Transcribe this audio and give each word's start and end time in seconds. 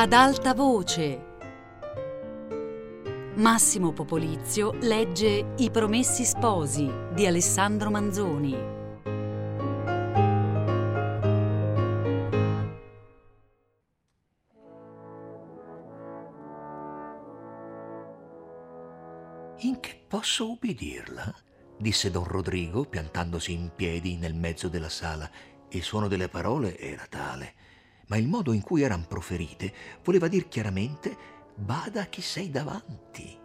Ad 0.00 0.12
alta 0.12 0.54
voce. 0.54 1.24
Massimo 3.34 3.92
Popolizio 3.92 4.74
legge 4.82 5.54
I 5.56 5.72
Promessi 5.72 6.24
Sposi 6.24 6.88
di 7.12 7.26
Alessandro 7.26 7.90
Manzoni. 7.90 8.52
In 19.62 19.80
che 19.80 20.00
posso 20.06 20.48
ubbidirla? 20.48 21.34
disse 21.76 22.12
don 22.12 22.22
Rodrigo, 22.22 22.84
piantandosi 22.84 23.52
in 23.52 23.72
piedi 23.74 24.16
nel 24.16 24.34
mezzo 24.34 24.68
della 24.68 24.88
sala. 24.88 25.28
Il 25.70 25.82
suono 25.82 26.06
delle 26.06 26.28
parole 26.28 26.78
era 26.78 27.04
tale, 27.08 27.54
ma 28.08 28.16
il 28.16 28.28
modo 28.28 28.52
in 28.52 28.60
cui 28.60 28.82
eran 28.82 29.06
proferite 29.06 29.72
voleva 30.02 30.28
dir 30.28 30.48
chiaramente 30.48 31.16
bada 31.54 32.06
chi 32.06 32.20
sei 32.20 32.50
davanti, 32.50 33.36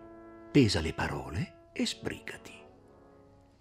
pesa 0.52 0.82
le 0.82 0.94
parole 0.94 1.70
e 1.74 1.86
sbrigati. 1.86 2.52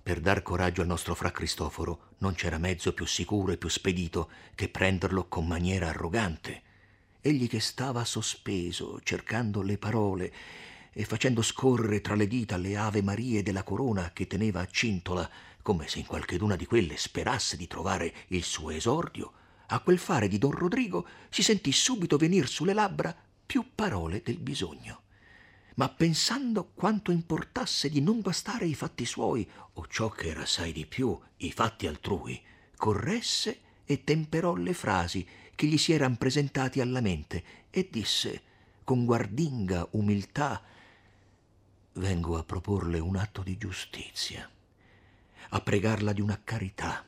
Per 0.02 0.20
dar 0.20 0.42
coraggio 0.42 0.80
al 0.80 0.88
nostro 0.88 1.15
fra 1.15 1.30
Cristoforo 1.30 2.11
non 2.19 2.34
c'era 2.34 2.59
mezzo 2.59 2.92
più 2.92 3.06
sicuro 3.06 3.52
e 3.52 3.56
più 3.56 3.69
spedito 3.69 4.30
che 4.55 4.69
prenderlo 4.69 5.28
con 5.28 5.47
maniera 5.47 5.88
arrogante. 5.88 6.62
Egli 7.20 7.48
che 7.48 7.61
stava 7.61 8.05
sospeso, 8.05 9.00
cercando 9.03 9.62
le 9.62 9.78
parole 9.78 10.33
e 10.92 11.05
facendo 11.05 11.41
scorrere 11.41 12.00
tra 12.00 12.16
le 12.16 12.27
dita 12.27 12.56
le 12.56 12.77
Ave 12.77 13.00
Marie 13.00 13.45
della 13.45 13.62
corona 13.62 14.11
che 14.12 14.27
teneva 14.27 14.61
a 14.61 14.66
cintola, 14.66 15.28
come 15.62 15.87
se 15.87 16.00
in 16.00 16.06
qualcheduna 16.06 16.56
di 16.56 16.66
quelle 16.66 16.97
sperasse 16.97 17.56
di 17.56 17.69
trovare 17.69 18.12
il 18.28 18.42
suo 18.42 18.70
esordio, 18.70 19.33
a 19.73 19.81
quel 19.81 19.98
fare 19.98 20.28
di 20.28 20.39
don 20.39 20.51
Rodrigo 20.51 21.06
si 21.31 21.42
sentì 21.42 21.73
subito 21.73 22.17
venir 22.17 22.47
sulle 22.47 22.75
labbra 22.75 23.15
più 23.45 23.70
parole 23.75 24.23
del 24.23 24.39
bisogno. 24.39 25.01
Ma 25.77 25.89
pensando 25.89 26.70
quanto 26.75 27.11
importasse 27.11 27.89
di 27.89 28.03
non 28.03 28.20
bastare 28.20 28.67
i 28.67 28.75
fatti 28.75 29.06
suoi, 29.06 29.48
o 29.75 29.87
ciò 29.87 30.11
che 30.11 30.29
era 30.29 30.42
assai 30.42 30.73
di 30.73 30.84
più, 30.84 31.19
i 31.39 31.51
fatti 31.53 31.87
altrui, 31.87 32.41
corresse 32.77 33.61
e 33.87 34.05
temperò 34.05 34.55
le 34.55 34.75
frasi 34.75 35.27
che 35.55 35.67
gli 35.67 35.79
si 35.79 35.92
eran 35.92 36.17
presentati 36.17 36.81
alla 36.81 37.01
mente 37.01 37.45
e 37.70 37.89
disse 37.91 38.42
con 38.84 39.05
guardinga 39.07 39.89
umiltà 39.92 40.62
vengo 41.95 42.36
a 42.36 42.45
proporle 42.45 42.98
un 42.98 43.17
atto 43.17 43.42
di 43.42 43.57
giustizia, 43.57 44.48
a 45.51 45.61
pregarla 45.61 46.12
di 46.12 46.20
una 46.20 46.41
carità. 46.42 47.07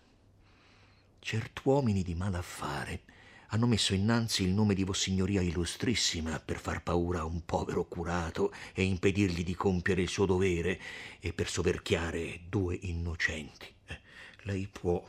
Cert'uomini 1.25 2.03
di 2.03 2.14
malaffare 2.14 3.00
hanno 3.48 3.67
messo 3.67 3.94
innanzi 3.94 4.42
il 4.42 4.53
nome 4.53 4.75
di 4.75 4.84
Vossignoria 4.84 5.41
Illustrissima 5.41 6.39
per 6.39 6.58
far 6.58 6.83
paura 6.83 7.20
a 7.20 7.25
un 7.25 7.47
povero 7.47 7.86
curato 7.86 8.53
e 8.75 8.83
impedirgli 8.83 9.42
di 9.42 9.55
compiere 9.55 10.03
il 10.03 10.11
suo 10.11 10.27
dovere 10.27 10.78
e 11.20 11.33
per 11.33 11.48
soverchiare 11.48 12.42
due 12.47 12.78
innocenti. 12.83 13.75
Eh, 13.86 14.00
lei 14.42 14.69
può, 14.70 15.03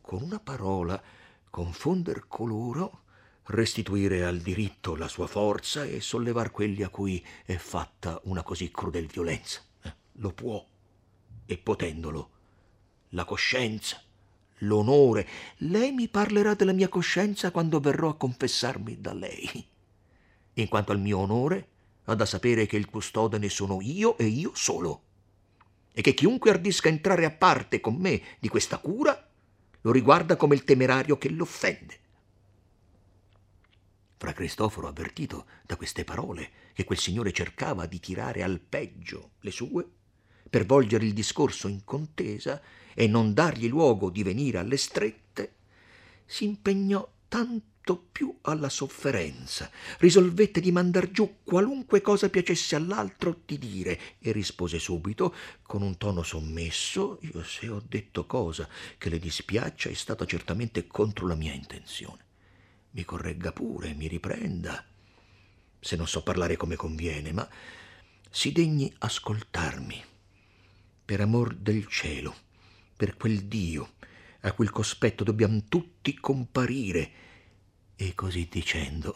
con 0.00 0.22
una 0.22 0.38
parola, 0.38 1.02
confonder 1.50 2.28
coloro, 2.28 3.00
restituire 3.46 4.24
al 4.24 4.38
diritto 4.38 4.94
la 4.94 5.08
sua 5.08 5.26
forza 5.26 5.82
e 5.82 6.00
sollevar 6.00 6.52
quelli 6.52 6.84
a 6.84 6.90
cui 6.90 7.26
è 7.44 7.56
fatta 7.56 8.20
una 8.26 8.44
così 8.44 8.70
crudel 8.70 9.08
violenza. 9.08 9.62
Eh, 9.82 9.92
lo 10.12 10.32
può, 10.32 10.64
e 11.44 11.58
potendolo, 11.58 12.30
la 13.08 13.24
coscienza 13.24 14.00
l'onore. 14.58 15.26
Lei 15.58 15.92
mi 15.92 16.08
parlerà 16.08 16.54
della 16.54 16.72
mia 16.72 16.88
coscienza 16.88 17.50
quando 17.50 17.80
verrò 17.80 18.10
a 18.10 18.16
confessarmi 18.16 19.00
da 19.00 19.12
lei. 19.12 19.66
In 20.54 20.68
quanto 20.68 20.92
al 20.92 21.00
mio 21.00 21.18
onore, 21.18 21.68
ha 22.04 22.14
da 22.14 22.24
sapere 22.24 22.66
che 22.66 22.76
il 22.76 22.86
custode 22.86 23.38
ne 23.38 23.48
sono 23.48 23.80
io 23.80 24.16
e 24.16 24.26
io 24.26 24.52
solo, 24.54 25.02
e 25.92 26.00
che 26.00 26.14
chiunque 26.14 26.50
ardisca 26.50 26.88
entrare 26.88 27.24
a 27.24 27.30
parte 27.30 27.80
con 27.80 27.94
me 27.94 28.22
di 28.38 28.48
questa 28.48 28.78
cura 28.78 29.28
lo 29.80 29.92
riguarda 29.92 30.36
come 30.36 30.54
il 30.54 30.64
temerario 30.64 31.18
che 31.18 31.28
l'offende. 31.28 32.00
Fra 34.18 34.32
Cristoforo, 34.32 34.88
avvertito 34.88 35.46
da 35.64 35.76
queste 35.76 36.04
parole 36.04 36.50
che 36.72 36.84
quel 36.84 36.98
signore 36.98 37.32
cercava 37.32 37.86
di 37.86 38.00
tirare 38.00 38.42
al 38.42 38.60
peggio 38.60 39.32
le 39.40 39.50
sue, 39.50 39.88
per 40.56 40.64
volgere 40.64 41.04
il 41.04 41.12
discorso 41.12 41.68
in 41.68 41.84
contesa 41.84 42.62
e 42.94 43.06
non 43.06 43.34
dargli 43.34 43.68
luogo 43.68 44.08
di 44.08 44.22
venire 44.22 44.56
alle 44.56 44.78
strette, 44.78 45.52
si 46.24 46.44
impegnò 46.44 47.06
tanto 47.28 48.06
più 48.10 48.34
alla 48.40 48.70
sofferenza, 48.70 49.70
risolvette 49.98 50.62
di 50.62 50.72
mandar 50.72 51.10
giù 51.10 51.40
qualunque 51.44 52.00
cosa 52.00 52.30
piacesse 52.30 52.74
all'altro 52.74 53.42
di 53.44 53.58
dire 53.58 54.00
e 54.18 54.32
rispose 54.32 54.78
subito 54.78 55.34
con 55.60 55.82
un 55.82 55.98
tono 55.98 56.22
sommesso 56.22 57.18
io 57.20 57.44
se 57.44 57.68
ho 57.68 57.82
detto 57.86 58.24
cosa 58.24 58.66
che 58.96 59.10
le 59.10 59.18
dispiaccia 59.18 59.90
è 59.90 59.94
stata 59.94 60.24
certamente 60.24 60.86
contro 60.86 61.26
la 61.26 61.34
mia 61.34 61.52
intenzione. 61.52 62.24
Mi 62.92 63.04
corregga 63.04 63.52
pure, 63.52 63.92
mi 63.92 64.08
riprenda, 64.08 64.82
se 65.78 65.96
non 65.96 66.08
so 66.08 66.22
parlare 66.22 66.56
come 66.56 66.76
conviene, 66.76 67.30
ma 67.32 67.46
si 68.30 68.52
degni 68.52 68.90
ascoltarmi 69.00 70.14
per 71.06 71.20
amor 71.20 71.54
del 71.54 71.86
cielo, 71.86 72.34
per 72.96 73.16
quel 73.16 73.44
Dio 73.44 73.92
a 74.40 74.54
il 74.58 74.70
cospetto 74.70 75.22
dobbiamo 75.22 75.62
tutti 75.68 76.18
comparire. 76.18 77.10
E 77.94 78.12
così 78.14 78.48
dicendo, 78.50 79.14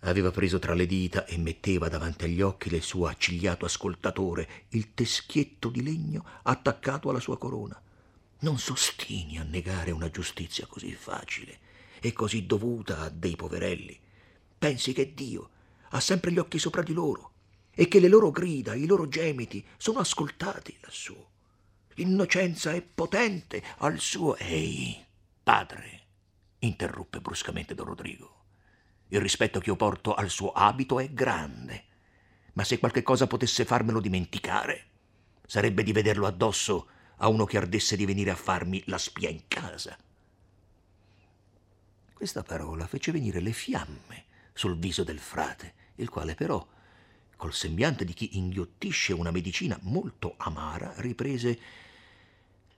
aveva 0.00 0.30
preso 0.30 0.58
tra 0.58 0.74
le 0.74 0.86
dita 0.86 1.24
e 1.24 1.38
metteva 1.38 1.88
davanti 1.88 2.24
agli 2.24 2.42
occhi 2.42 2.68
del 2.68 2.82
suo 2.82 3.06
accigliato 3.06 3.64
ascoltatore 3.64 4.66
il 4.70 4.92
teschietto 4.92 5.70
di 5.70 5.82
legno 5.82 6.24
attaccato 6.42 7.08
alla 7.08 7.18
sua 7.18 7.38
corona. 7.38 7.80
Non 8.40 8.58
sostini 8.58 9.38
a 9.38 9.42
negare 9.42 9.90
una 9.90 10.10
giustizia 10.10 10.66
così 10.66 10.92
facile 10.92 11.58
e 12.00 12.12
così 12.12 12.44
dovuta 12.44 13.00
a 13.00 13.08
dei 13.08 13.36
poverelli. 13.36 13.98
Pensi 14.58 14.92
che 14.92 15.14
Dio 15.14 15.48
ha 15.90 16.00
sempre 16.00 16.30
gli 16.30 16.38
occhi 16.38 16.58
sopra 16.58 16.82
di 16.82 16.92
loro 16.92 17.31
e 17.74 17.88
che 17.88 18.00
le 18.00 18.08
loro 18.08 18.30
grida, 18.30 18.74
i 18.74 18.86
loro 18.86 19.08
gemiti 19.08 19.64
sono 19.76 20.00
ascoltati 20.00 20.76
lassù. 20.80 21.16
L'innocenza 21.94 22.72
è 22.72 22.82
potente 22.82 23.62
al 23.78 23.98
suo... 23.98 24.36
Ehi, 24.36 25.04
padre, 25.42 26.00
interruppe 26.60 27.20
bruscamente 27.20 27.74
Don 27.74 27.86
Rodrigo. 27.86 28.44
Il 29.08 29.20
rispetto 29.20 29.60
che 29.60 29.68
io 29.68 29.76
porto 29.76 30.14
al 30.14 30.30
suo 30.30 30.52
abito 30.52 30.98
è 31.00 31.10
grande, 31.10 31.84
ma 32.54 32.64
se 32.64 32.78
qualche 32.78 33.02
cosa 33.02 33.26
potesse 33.26 33.64
farmelo 33.64 34.00
dimenticare, 34.00 34.86
sarebbe 35.46 35.82
di 35.82 35.92
vederlo 35.92 36.26
addosso 36.26 36.88
a 37.16 37.28
uno 37.28 37.44
che 37.44 37.56
ardesse 37.56 37.96
di 37.96 38.06
venire 38.06 38.30
a 38.30 38.36
farmi 38.36 38.82
la 38.86 38.98
spia 38.98 39.28
in 39.28 39.42
casa. 39.48 39.96
Questa 42.12 42.42
parola 42.42 42.86
fece 42.86 43.12
venire 43.12 43.40
le 43.40 43.52
fiamme 43.52 44.24
sul 44.52 44.78
viso 44.78 45.04
del 45.04 45.18
frate, 45.18 45.74
il 45.96 46.08
quale 46.08 46.34
però 46.34 46.66
col 47.42 47.52
sembiante 47.52 48.04
di 48.04 48.12
chi 48.12 48.36
inghiottisce 48.38 49.12
una 49.12 49.32
medicina 49.32 49.76
molto 49.82 50.34
amara, 50.36 50.94
riprese 50.98 51.58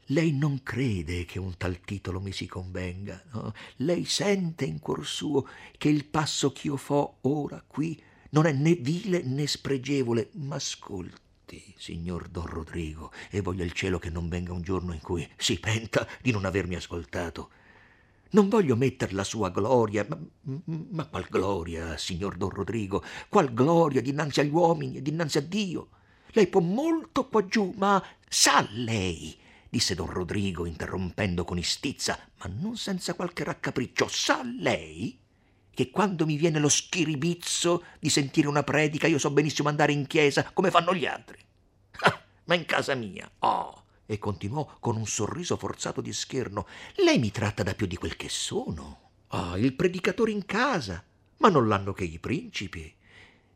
lei 0.07 0.33
non 0.33 0.63
crede 0.63 1.27
che 1.27 1.39
un 1.39 1.59
tal 1.59 1.81
titolo 1.81 2.19
mi 2.19 2.33
si 2.33 2.47
convenga, 2.47 3.25
no? 3.33 3.53
Lei 3.77 4.07
sente 4.07 4.65
in 4.65 4.79
cuor 4.79 5.05
suo 5.05 5.47
che 5.77 5.91
il 5.91 6.07
passo 6.07 6.51
ch'io 6.53 6.79
fo 6.79 7.19
ora 7.21 7.63
qui 7.67 8.03
non 8.31 8.47
è 8.47 8.53
né 8.53 8.73
vile 8.75 9.21
né 9.23 9.47
spregevole, 9.47 10.31
ma 10.33 10.55
ascolti, 10.55 11.75
signor 11.77 12.29
Don 12.29 12.47
Rodrigo, 12.47 13.13
e 13.29 13.43
voglia 13.43 13.65
il 13.65 13.73
cielo 13.73 13.99
che 13.99 14.09
non 14.09 14.31
venga 14.31 14.55
un 14.55 14.63
giorno 14.63 14.95
in 14.95 15.01
cui 15.01 15.29
si 15.37 15.61
penta 15.61 16.09
di 16.23 16.31
non 16.31 16.47
avermi 16.47 16.75
ascoltato. 16.75 17.51
Non 18.35 18.49
voglio 18.49 18.75
metter 18.75 19.15
la 19.15 19.23
sua 19.23 19.51
gloria, 19.51 20.05
ma, 20.09 20.19
ma 20.91 21.07
qual 21.07 21.25
gloria, 21.31 21.97
signor 21.97 22.37
Don 22.37 22.51
Rodrigo? 22.51 23.01
Qual 23.29 23.55
gloria 23.55 24.03
dinanzi 24.03 24.41
agli 24.41 24.51
uomini 24.51 24.97
e 24.97 25.03
dinanzi 25.03 25.39
a 25.39 25.41
Dio? 25.41 25.89
Lei 26.33 26.49
può 26.49 26.61
molto 26.61 27.29
qua 27.29 27.47
giù, 27.47 27.73
ma 27.77 28.05
sa 28.29 28.67
lei, 28.73 29.37
disse 29.69 29.95
Don 29.95 30.11
Rodrigo 30.11 30.67
interrompendo 30.67 31.45
con 31.45 31.59
istizza, 31.59 32.19
ma 32.39 32.51
non 32.59 32.77
senza 32.77 33.15
qualche 33.15 33.45
raccapriccio, 33.45 34.09
sa 34.09 34.43
lei 34.43 35.17
che 35.73 35.91
quando 35.91 36.27
mi 36.27 36.37
viene 36.37 36.59
lo 36.59 36.69
schiribizzo 36.69 37.85
di 38.01 38.09
sentire 38.09 38.49
una 38.49 38.65
predica 38.65 39.07
io 39.07 39.19
so 39.19 39.31
benissimo 39.31 39.69
andare 39.69 39.93
in 39.93 40.09
chiesa 40.09 40.51
come 40.53 40.73
fanno 40.73 40.93
gli 40.93 41.07
altri. 41.07 41.39
Ah, 42.01 42.21
ma 42.47 42.55
in 42.57 42.65
casa 42.65 42.97
mia, 42.97 43.31
oh, 43.39 43.84
e 44.07 44.19
continuò 44.19 44.77
con 44.81 44.97
un 44.97 45.07
sorriso 45.07 45.57
forzato 45.57 46.01
di 46.01 46.13
scherno. 46.13 46.67
Lei 46.97 47.19
mi 47.19 47.31
tratta 47.31 47.63
da 47.63 47.75
più 47.75 47.87
di 47.87 47.97
quel 47.97 48.17
che 48.17 48.29
sono. 48.29 49.01
Ah, 49.29 49.59
il 49.59 49.75
predicatore 49.75 50.31
in 50.31 50.45
casa, 50.45 51.03
ma 51.39 51.49
non 51.49 51.69
l'hanno 51.69 51.93
che 51.93 52.05
i 52.05 52.19
principi. 52.19 52.93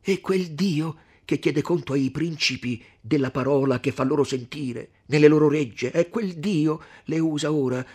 E 0.01 0.19
quel 0.21 0.51
Dio 0.51 0.97
che 1.25 1.37
chiede 1.37 1.61
conto 1.61 1.93
ai 1.93 2.09
principi 2.09 2.83
della 2.99 3.29
parola 3.29 3.79
che 3.79 3.91
fa 3.91 4.03
loro 4.03 4.23
sentire 4.23 5.03
nelle 5.07 5.27
loro 5.27 5.47
regge, 5.47 5.91
e 5.91 6.09
quel 6.09 6.39
Dio 6.39 6.81
le 7.03 7.19
usa 7.19 7.51
ora 7.51 7.85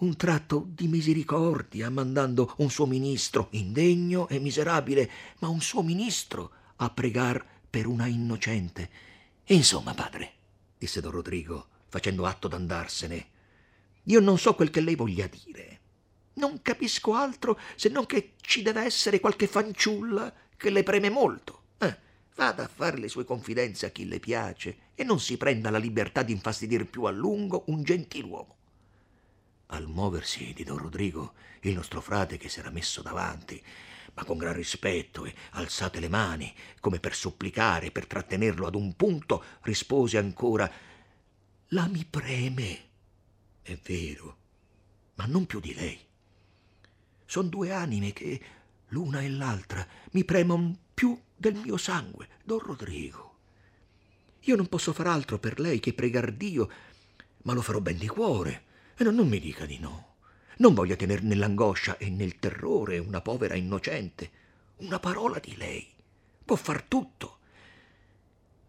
un 0.00 0.16
tratto 0.16 0.66
di 0.68 0.88
misericordia, 0.88 1.88
mandando 1.88 2.54
un 2.58 2.68
suo 2.68 2.86
ministro, 2.86 3.48
indegno 3.52 4.28
e 4.28 4.38
miserabile, 4.40 5.10
ma 5.38 5.48
un 5.48 5.60
suo 5.60 5.82
ministro 5.82 6.50
a 6.76 6.90
pregar 6.90 7.42
per 7.70 7.86
una 7.86 8.06
innocente. 8.06 8.90
Insomma, 9.46 9.94
padre, 9.94 10.32
disse 10.76 11.00
don 11.00 11.12
Rodrigo, 11.12 11.66
facendo 11.92 12.24
atto 12.24 12.48
d'andarsene, 12.48 13.26
io 14.04 14.20
non 14.20 14.38
so 14.38 14.54
quel 14.54 14.70
che 14.70 14.80
lei 14.80 14.94
voglia 14.94 15.26
dire. 15.26 15.80
Non 16.34 16.62
capisco 16.62 17.12
altro 17.12 17.60
se 17.76 17.90
non 17.90 18.06
che 18.06 18.32
ci 18.40 18.62
deve 18.62 18.80
essere 18.80 19.20
qualche 19.20 19.46
fanciulla 19.46 20.32
che 20.56 20.70
le 20.70 20.82
preme 20.84 21.10
molto. 21.10 21.64
Eh, 21.76 21.94
vada 22.34 22.64
a 22.64 22.70
fare 22.74 22.96
le 22.96 23.08
sue 23.08 23.26
confidenze 23.26 23.84
a 23.84 23.90
chi 23.90 24.06
le 24.06 24.20
piace 24.20 24.76
e 24.94 25.04
non 25.04 25.20
si 25.20 25.36
prenda 25.36 25.68
la 25.68 25.76
libertà 25.76 26.22
di 26.22 26.32
infastidir 26.32 26.86
più 26.86 27.02
a 27.02 27.10
lungo 27.10 27.64
un 27.66 27.82
gentiluomo. 27.82 28.56
Al 29.66 29.86
muoversi 29.86 30.54
di 30.54 30.64
don 30.64 30.78
Rodrigo, 30.78 31.34
il 31.60 31.74
nostro 31.74 32.00
frate 32.00 32.38
che 32.38 32.48
s'era 32.48 32.70
messo 32.70 33.02
davanti, 33.02 33.62
ma 34.14 34.24
con 34.24 34.38
gran 34.38 34.54
rispetto 34.54 35.26
e 35.26 35.34
alzate 35.50 36.00
le 36.00 36.08
mani, 36.08 36.54
come 36.80 37.00
per 37.00 37.14
supplicare, 37.14 37.90
per 37.90 38.06
trattenerlo 38.06 38.66
ad 38.66 38.76
un 38.76 38.94
punto, 38.96 39.44
rispose 39.60 40.16
ancora 40.16 40.70
La 41.74 41.86
mi 41.86 42.04
preme. 42.04 42.80
È 43.62 43.78
vero, 43.82 44.36
ma 45.14 45.24
non 45.24 45.46
più 45.46 45.58
di 45.58 45.72
lei. 45.72 45.98
Son 47.24 47.48
due 47.48 47.72
anime 47.72 48.12
che, 48.12 48.40
l'una 48.88 49.22
e 49.22 49.30
l'altra, 49.30 49.86
mi 50.10 50.22
premono 50.22 50.76
più 50.92 51.18
del 51.34 51.54
mio 51.54 51.78
sangue, 51.78 52.28
don 52.44 52.58
Rodrigo. 52.58 53.36
Io 54.40 54.56
non 54.56 54.68
posso 54.68 54.92
far 54.92 55.06
altro 55.06 55.38
per 55.38 55.58
lei 55.60 55.80
che 55.80 55.94
pregar 55.94 56.32
Dio, 56.32 56.68
ma 57.44 57.54
lo 57.54 57.62
farò 57.62 57.80
ben 57.80 57.96
di 57.96 58.06
cuore, 58.06 58.64
e 58.94 59.04
non, 59.04 59.14
non 59.14 59.28
mi 59.28 59.40
dica 59.40 59.64
di 59.64 59.78
no. 59.78 60.16
Non 60.58 60.74
voglio 60.74 60.96
tener 60.96 61.22
nell'angoscia 61.22 61.96
e 61.96 62.10
nel 62.10 62.38
terrore 62.38 62.98
una 62.98 63.22
povera 63.22 63.54
innocente. 63.54 64.30
Una 64.76 64.98
parola 64.98 65.38
di 65.38 65.56
lei 65.56 65.88
può 66.44 66.56
far 66.56 66.82
tutto. 66.82 67.38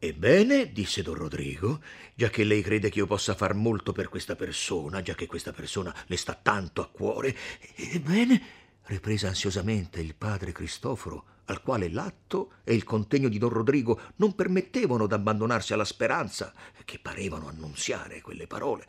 Ebbene, 0.05 0.73
disse 0.73 1.01
don 1.01 1.13
Rodrigo, 1.13 1.81
già 2.13 2.29
che 2.29 2.43
lei 2.43 2.61
crede 2.61 2.89
che 2.89 2.99
io 2.99 3.07
possa 3.07 3.35
far 3.35 3.53
molto 3.53 3.93
per 3.93 4.09
questa 4.09 4.35
persona, 4.35 5.01
già 5.01 5.15
che 5.15 5.27
questa 5.27 5.53
persona 5.53 5.95
le 6.07 6.17
sta 6.17 6.33
tanto 6.33 6.81
a 6.81 6.89
cuore, 6.89 7.33
ebbene, 7.73 8.41
riprese 8.87 9.27
ansiosamente 9.27 10.01
il 10.01 10.13
padre 10.13 10.51
Cristoforo, 10.51 11.23
al 11.45 11.61
quale 11.61 11.87
l'atto 11.87 12.55
e 12.65 12.73
il 12.73 12.83
contegno 12.83 13.29
di 13.29 13.37
don 13.37 13.51
Rodrigo 13.51 13.97
non 14.17 14.35
permettevano 14.35 15.07
d'abbandonarsi 15.07 15.71
alla 15.71 15.85
speranza 15.85 16.53
che 16.83 16.99
parevano 16.99 17.47
annunziare 17.47 18.19
quelle 18.19 18.45
parole. 18.45 18.87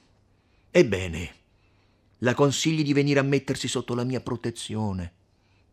Ebbene, 0.73 1.35
la 2.19 2.35
consigli 2.35 2.83
di 2.83 2.93
venire 2.93 3.21
a 3.21 3.23
mettersi 3.23 3.69
sotto 3.69 3.95
la 3.95 4.03
mia 4.03 4.21
protezione. 4.21 5.13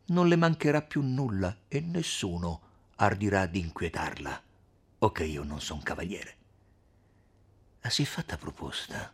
Non 0.10 0.28
le 0.28 0.36
mancherà 0.36 0.84
più 0.84 1.02
nulla 1.02 1.62
e 1.68 1.80
nessuno 1.80 2.62
ardirà 2.98 3.48
di 3.48 3.60
inquietarla, 3.60 4.44
o 5.04 5.12
che 5.12 5.24
io 5.24 5.44
non 5.44 5.62
son 5.62 5.82
cavaliere. 5.82 6.38
A 7.82 7.90
siffatta 7.90 8.38
proposta, 8.38 9.14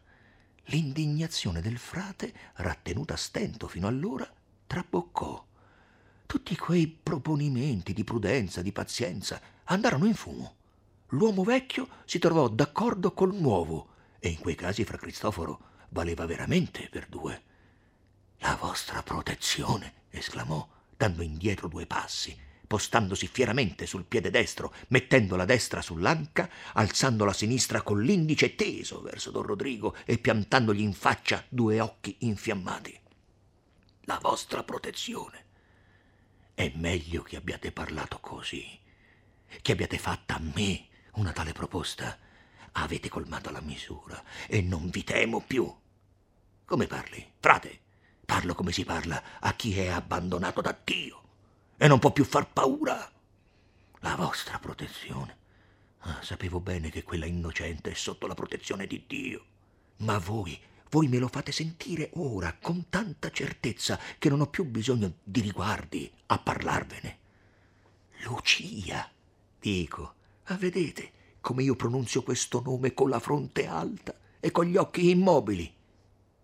l'indignazione 0.65 1.61
del 1.61 1.77
frate, 1.77 2.33
rattenuta 2.55 3.13
a 3.13 3.17
stento 3.17 3.67
fino 3.67 3.87
allora, 3.87 4.29
traboccò. 4.67 5.45
Tutti 6.25 6.57
quei 6.57 6.87
proponimenti 6.87 7.93
di 7.93 8.03
prudenza, 8.03 8.61
di 8.61 8.73
pazienza, 8.73 9.39
andarono 9.65 10.05
in 10.05 10.15
fumo. 10.15 10.55
L'uomo 11.11 11.43
vecchio 11.43 11.87
si 12.03 12.19
trovò 12.19 12.49
d'accordo 12.49 13.13
col 13.13 13.33
nuovo, 13.33 13.95
e 14.19 14.27
in 14.27 14.39
quei 14.39 14.55
casi 14.55 14.83
fra 14.83 14.97
Cristoforo 14.97 15.85
valeva 15.89 16.25
veramente 16.25 16.89
per 16.89 17.07
due. 17.07 17.43
La 18.39 18.57
vostra 18.59 19.01
protezione, 19.03 19.93
esclamò, 20.09 20.67
dando 20.97 21.21
indietro 21.21 21.69
due 21.69 21.85
passi, 21.85 22.37
postandosi 22.67 23.27
fieramente 23.27 23.85
sul 23.85 24.03
piede 24.03 24.29
destro, 24.29 24.73
mettendo 24.89 25.35
la 25.35 25.45
destra 25.45 25.81
sull'anca, 25.81 26.49
alzando 26.73 27.25
la 27.25 27.33
sinistra 27.33 27.81
con 27.81 28.01
l'indice 28.01 28.55
teso 28.55 29.01
verso 29.01 29.31
don 29.31 29.43
Rodrigo 29.43 29.95
e 30.05 30.17
piantandogli 30.17 30.81
in 30.81 30.93
faccia 30.93 31.43
due 31.47 31.79
occhi 31.79 32.17
infiammati. 32.19 32.99
La 34.01 34.19
vostra 34.21 34.63
protezione. 34.63 35.45
È 36.53 36.71
meglio 36.75 37.23
che 37.23 37.37
abbiate 37.37 37.71
parlato 37.71 38.19
così, 38.19 38.79
che 39.61 39.71
abbiate 39.71 39.97
fatta 39.97 40.35
a 40.35 40.41
me 40.41 40.87
una 41.13 41.31
tale 41.31 41.53
proposta 41.53 42.17
Avete 42.79 43.09
colmato 43.09 43.49
la 43.49 43.61
misura 43.61 44.21
e 44.47 44.61
non 44.61 44.89
vi 44.89 45.03
temo 45.03 45.41
più. 45.41 45.73
Come 46.63 46.85
parli? 46.85 47.33
Frate, 47.39 47.79
parlo 48.23 48.53
come 48.53 48.71
si 48.71 48.85
parla 48.85 49.39
a 49.39 49.53
chi 49.53 49.77
è 49.79 49.87
abbandonato 49.87 50.61
da 50.61 50.77
Dio 50.83 51.26
e 51.77 51.88
non 51.88 52.00
può 52.00 52.12
più 52.12 52.25
far 52.25 52.51
paura. 52.51 53.12
La 54.00 54.15
vostra 54.15 54.59
protezione. 54.59 55.35
Ah, 56.00 56.19
sapevo 56.21 56.59
bene 56.59 56.89
che 56.89 57.03
quella 57.03 57.25
innocente 57.25 57.91
è 57.91 57.94
sotto 57.94 58.27
la 58.27 58.33
protezione 58.33 58.88
di 58.88 59.03
Dio. 59.07 59.45
Ma 59.97 60.18
voi, 60.18 60.59
voi 60.89 61.07
me 61.07 61.18
lo 61.18 61.27
fate 61.27 61.51
sentire 61.51 62.09
ora 62.13 62.56
con 62.59 62.89
tanta 62.89 63.29
certezza 63.29 64.00
che 64.18 64.29
non 64.29 64.41
ho 64.41 64.47
più 64.47 64.63
bisogno 64.65 65.15
di 65.24 65.41
riguardi 65.41 66.12
a 66.27 66.38
parlarvene. 66.39 67.18
Lucia, 68.23 69.09
dico, 69.59 70.13
ah, 70.45 70.56
vedete, 70.56 71.12
come 71.41 71.63
io 71.63 71.75
pronunzio 71.75 72.23
questo 72.23 72.62
nome 72.62 72.94
con 72.94 73.09
la 73.09 73.19
fronte 73.19 73.68
alta 73.68 74.15
e 74.39 74.51
con 74.51 74.65
gli 74.65 74.77
occhi 74.77 75.09
immobili. 75.09 75.73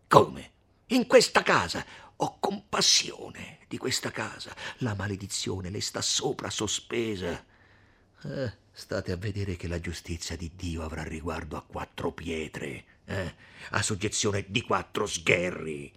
Come? 0.08 0.52
In 0.88 1.08
questa 1.08 1.42
casa. 1.42 1.86
Ho 2.18 2.40
compassione 2.40 3.60
di 3.68 3.78
questa 3.78 4.12
casa. 4.12 4.56
La 4.78 4.94
maledizione 4.94 5.70
le 5.70 5.82
sta 5.82 6.02
sopra 6.02 6.50
sospesa. 6.50 7.44
Eh, 8.24 8.54
state 8.72 9.12
a 9.12 9.18
vedere 9.18 9.56
che 9.56 9.68
la 9.68 9.80
giustizia 9.80 10.36
di 10.36 10.52
Dio 10.56 10.84
avrà 10.84 11.04
riguardo 11.04 11.58
a 11.58 11.64
quattro 11.64 12.12
pietre, 12.12 12.86
eh? 13.06 13.36
a 13.72 13.82
soggezione 13.82 14.46
di 14.48 14.62
quattro 14.62 15.06
sgherri. 15.06 15.92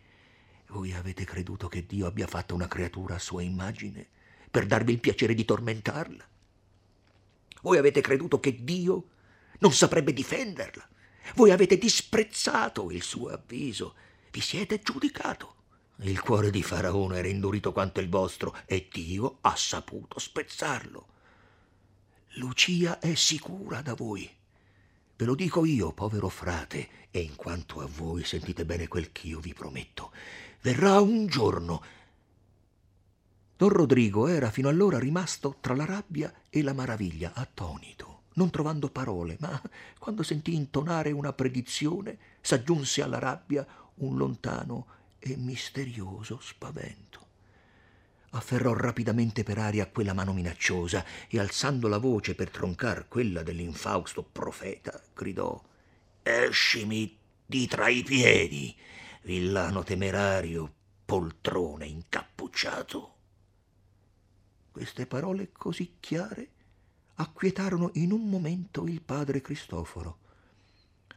Voi 0.69 0.93
avete 0.93 1.25
creduto 1.25 1.69
che 1.69 1.87
Dio 1.87 2.07
abbia 2.07 2.27
fatto 2.27 2.55
una 2.55 2.69
creatura 2.69 3.15
a 3.15 3.21
sua 3.21 3.43
immagine 3.43 4.09
per 4.51 4.67
darvi 4.67 4.93
il 4.93 5.01
piacere 5.01 5.35
di 5.35 5.45
tormentarla? 5.45 6.27
Voi 7.63 7.79
avete 7.79 8.01
creduto 8.01 8.41
che 8.41 8.65
Dio 8.65 9.09
non 9.59 9.73
saprebbe 9.73 10.13
difenderla. 10.13 10.89
Voi 11.35 11.51
avete 11.51 11.79
disprezzato 11.79 12.91
il 12.91 13.03
suo 13.03 13.29
avviso. 13.29 13.95
Vi 14.31 14.41
siete 14.41 14.81
giudicato. 14.81 15.56
Il 16.01 16.21
cuore 16.21 16.51
di 16.51 16.63
Faraone 16.63 17.19
era 17.19 17.29
indurito 17.29 17.73
quanto 17.73 18.01
il 18.01 18.09
vostro 18.09 18.55
e 18.67 18.89
Dio 18.93 19.39
ha 19.41 19.57
saputo 19.57 20.19
spezzarlo. 20.19 21.07
Lucia 22.35 22.99
è 22.99 23.15
sicura 23.15 23.81
da 23.81 23.95
voi. 23.95 24.31
Ve 25.17 25.25
lo 25.25 25.35
dico 25.35 25.65
io, 25.65 25.93
povero 25.93 26.29
frate, 26.29 26.89
e 27.11 27.21
in 27.21 27.35
quanto 27.35 27.81
a 27.81 27.87
voi 27.87 28.25
sentite 28.25 28.67
bene 28.67 28.89
quel 28.89 29.11
ch'io 29.11 29.41
vi 29.41 29.55
prometto. 29.55 30.13
Verrà 30.61 31.01
un 31.01 31.27
giorno 31.27 31.83
Don 33.57 33.71
Rodrigo 33.71 34.27
era 34.27 34.51
fino 34.51 34.69
allora 34.69 34.99
rimasto 34.99 35.57
tra 35.61 35.75
la 35.75 35.87
rabbia 35.87 36.31
e 36.51 36.63
la 36.63 36.75
maraviglia, 36.75 37.33
attonito, 37.33 38.25
non 38.35 38.51
trovando 38.51 38.91
parole, 38.91 39.39
ma 39.41 39.59
quando 39.99 40.23
sentì 40.23 40.55
intonare 40.55 41.11
una 41.11 41.33
predizione, 41.33 42.19
s'aggiunse 42.43 43.01
alla 43.01 43.19
rabbia 43.19 43.67
un 43.95 44.19
lontano 44.19 44.87
e 45.19 45.37
misterioso 45.37 46.39
spavento. 46.41 47.25
Afferrò 48.31 48.75
rapidamente 48.75 49.45
per 49.45 49.59
aria 49.59 49.89
quella 49.89 50.13
mano 50.13 50.33
minacciosa 50.33 51.05
e 51.29 51.39
alzando 51.39 51.89
la 51.89 51.99
voce 51.99 52.35
per 52.35 52.51
troncar 52.51 53.09
quella 53.09 53.43
dell'infausto 53.43 54.23
profeta, 54.23 55.01
gridò 55.15 55.63
Escimi 56.23 57.17
di 57.47 57.67
tra 57.67 57.89
i 57.89 58.03
piedi, 58.03 58.77
villano 59.23 59.85
temerario, 59.85 60.73
poltrone 61.05 61.87
incappucciato. 61.87 63.15
Queste 64.73 65.07
parole 65.07 65.53
così 65.53 65.97
chiare 66.01 66.51
acquietarono 67.15 67.91
in 67.95 68.13
un 68.13 68.29
momento 68.29 68.87
il 68.87 69.01
padre 69.01 69.41
Cristoforo. 69.41 70.19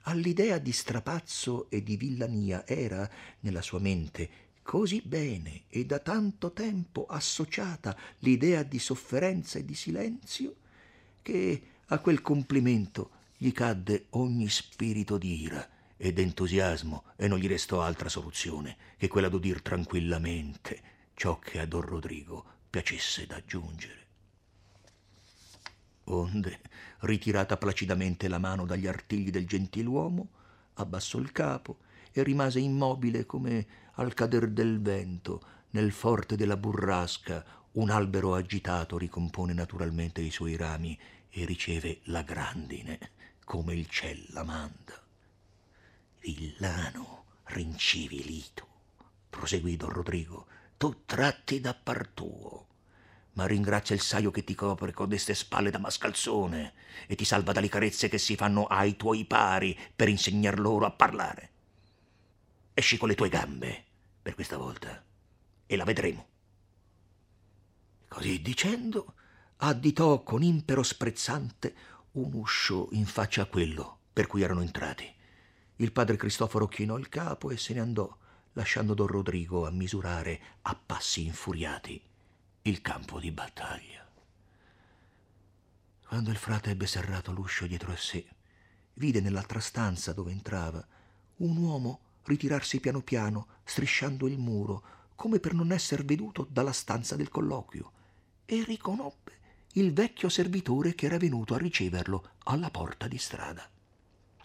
All'idea 0.09 0.57
di 0.57 0.71
strapazzo 0.71 1.69
e 1.69 1.83
di 1.83 1.95
villania 1.95 2.65
era, 2.65 3.07
nella 3.41 3.61
sua 3.61 3.77
mente, 3.77 4.27
così 4.63 5.03
bene 5.05 5.65
e 5.69 5.85
da 5.85 5.99
tanto 5.99 6.51
tempo 6.51 7.05
associata 7.05 7.95
l'idea 8.19 8.63
di 8.63 8.79
sofferenza 8.79 9.59
e 9.59 9.65
di 9.65 9.75
silenzio, 9.75 10.55
che 11.21 11.61
a 11.85 11.99
quel 11.99 12.23
complimento 12.23 13.11
gli 13.37 13.51
cadde 13.51 14.07
ogni 14.11 14.49
spirito 14.49 15.19
di 15.19 15.41
ira 15.41 15.69
ed 15.95 16.17
entusiasmo 16.17 17.03
e 17.15 17.27
non 17.27 17.37
gli 17.37 17.47
restò 17.47 17.83
altra 17.83 18.09
soluzione 18.09 18.77
che 18.97 19.07
quella 19.07 19.29
d'udir 19.29 19.61
tranquillamente 19.61 20.81
ciò 21.13 21.37
che 21.37 21.59
a 21.59 21.67
Don 21.67 21.81
Rodrigo 21.81 22.43
piacesse 22.67 23.27
d'aggiungere. 23.27 24.08
Onde, 26.11 26.59
ritirata 27.01 27.57
placidamente 27.57 28.27
la 28.27 28.39
mano 28.39 28.65
dagli 28.65 28.87
artigli 28.87 29.29
del 29.29 29.45
gentiluomo, 29.45 30.29
abbassò 30.75 31.19
il 31.19 31.31
capo 31.31 31.79
e 32.11 32.23
rimase 32.23 32.59
immobile 32.59 33.25
come 33.25 33.67
al 33.93 34.13
cader 34.15 34.49
del 34.49 34.81
vento 34.81 35.41
nel 35.71 35.91
forte 35.91 36.35
della 36.35 36.57
burrasca 36.57 37.45
un 37.73 37.91
albero 37.91 38.33
agitato 38.33 38.97
ricompone 38.97 39.53
naturalmente 39.53 40.21
i 40.21 40.31
suoi 40.31 40.55
rami 40.55 40.97
e 41.29 41.45
riceve 41.45 41.99
la 42.05 42.23
grandine 42.23 43.11
come 43.43 43.75
il 43.75 43.87
ciel 43.87 44.25
la 44.29 44.43
manda. 44.43 44.99
Villano, 46.21 47.25
rincivilito, 47.45 48.67
proseguì 49.29 49.77
don 49.77 49.91
Rodrigo, 49.91 50.47
tu 50.77 51.03
tratti 51.05 51.61
da 51.61 51.75
par 51.75 52.07
tuo 52.07 52.68
ma 53.33 53.45
ringrazia 53.45 53.95
il 53.95 54.01
saio 54.01 54.31
che 54.31 54.43
ti 54.43 54.55
copre 54.55 54.91
con 54.91 55.07
queste 55.07 55.33
spalle 55.33 55.69
da 55.69 55.79
mascalzone 55.79 56.73
e 57.07 57.15
ti 57.15 57.25
salva 57.25 57.51
dalle 57.51 57.69
carezze 57.69 58.09
che 58.09 58.17
si 58.17 58.35
fanno 58.35 58.65
ai 58.65 58.95
tuoi 58.95 59.25
pari 59.25 59.77
per 59.95 60.09
insegnar 60.09 60.59
loro 60.59 60.85
a 60.85 60.91
parlare. 60.91 61.49
Esci 62.73 62.97
con 62.97 63.07
le 63.07 63.15
tue 63.15 63.29
gambe 63.29 63.85
per 64.21 64.35
questa 64.35 64.57
volta 64.57 65.03
e 65.65 65.75
la 65.75 65.83
vedremo. 65.83 66.27
Così 68.07 68.41
dicendo, 68.41 69.13
additò 69.57 70.23
con 70.23 70.41
impero 70.41 70.83
sprezzante 70.83 71.75
un 72.13 72.33
uscio 72.33 72.89
in 72.91 73.05
faccia 73.05 73.43
a 73.43 73.45
quello 73.45 73.99
per 74.11 74.27
cui 74.27 74.41
erano 74.41 74.61
entrati. 74.61 75.13
Il 75.77 75.91
padre 75.91 76.17
Cristoforo 76.17 76.67
chinò 76.67 76.97
il 76.97 77.07
capo 77.07 77.51
e 77.51 77.57
se 77.57 77.73
ne 77.73 77.79
andò, 77.79 78.17
lasciando 78.53 78.93
don 78.93 79.07
Rodrigo 79.07 79.65
a 79.65 79.71
misurare 79.71 80.41
a 80.63 80.75
passi 80.75 81.25
infuriati 81.25 82.08
il 82.69 82.81
campo 82.81 83.19
di 83.19 83.31
battaglia. 83.31 84.07
Quando 86.07 86.29
il 86.29 86.37
frate 86.37 86.69
ebbe 86.69 86.85
serrato 86.85 87.31
l'uscio 87.31 87.65
dietro 87.65 87.91
a 87.91 87.97
sé, 87.97 88.23
vide 88.93 89.21
nell'altra 89.21 89.59
stanza 89.59 90.13
dove 90.13 90.31
entrava 90.31 90.85
un 91.37 91.57
uomo 91.57 91.99
ritirarsi 92.23 92.79
piano 92.79 93.01
piano, 93.01 93.47
strisciando 93.63 94.27
il 94.27 94.37
muro, 94.37 94.83
come 95.15 95.39
per 95.39 95.53
non 95.53 95.71
esser 95.71 96.05
veduto 96.05 96.47
dalla 96.47 96.71
stanza 96.71 97.15
del 97.15 97.29
colloquio, 97.29 97.91
e 98.45 98.63
riconobbe 98.63 99.37
il 99.73 99.91
vecchio 99.91 100.29
servitore 100.29 100.93
che 100.93 101.07
era 101.07 101.17
venuto 101.17 101.55
a 101.55 101.57
riceverlo 101.57 102.33
alla 102.43 102.69
porta 102.69 103.07
di 103.07 103.17
strada. 103.17 103.67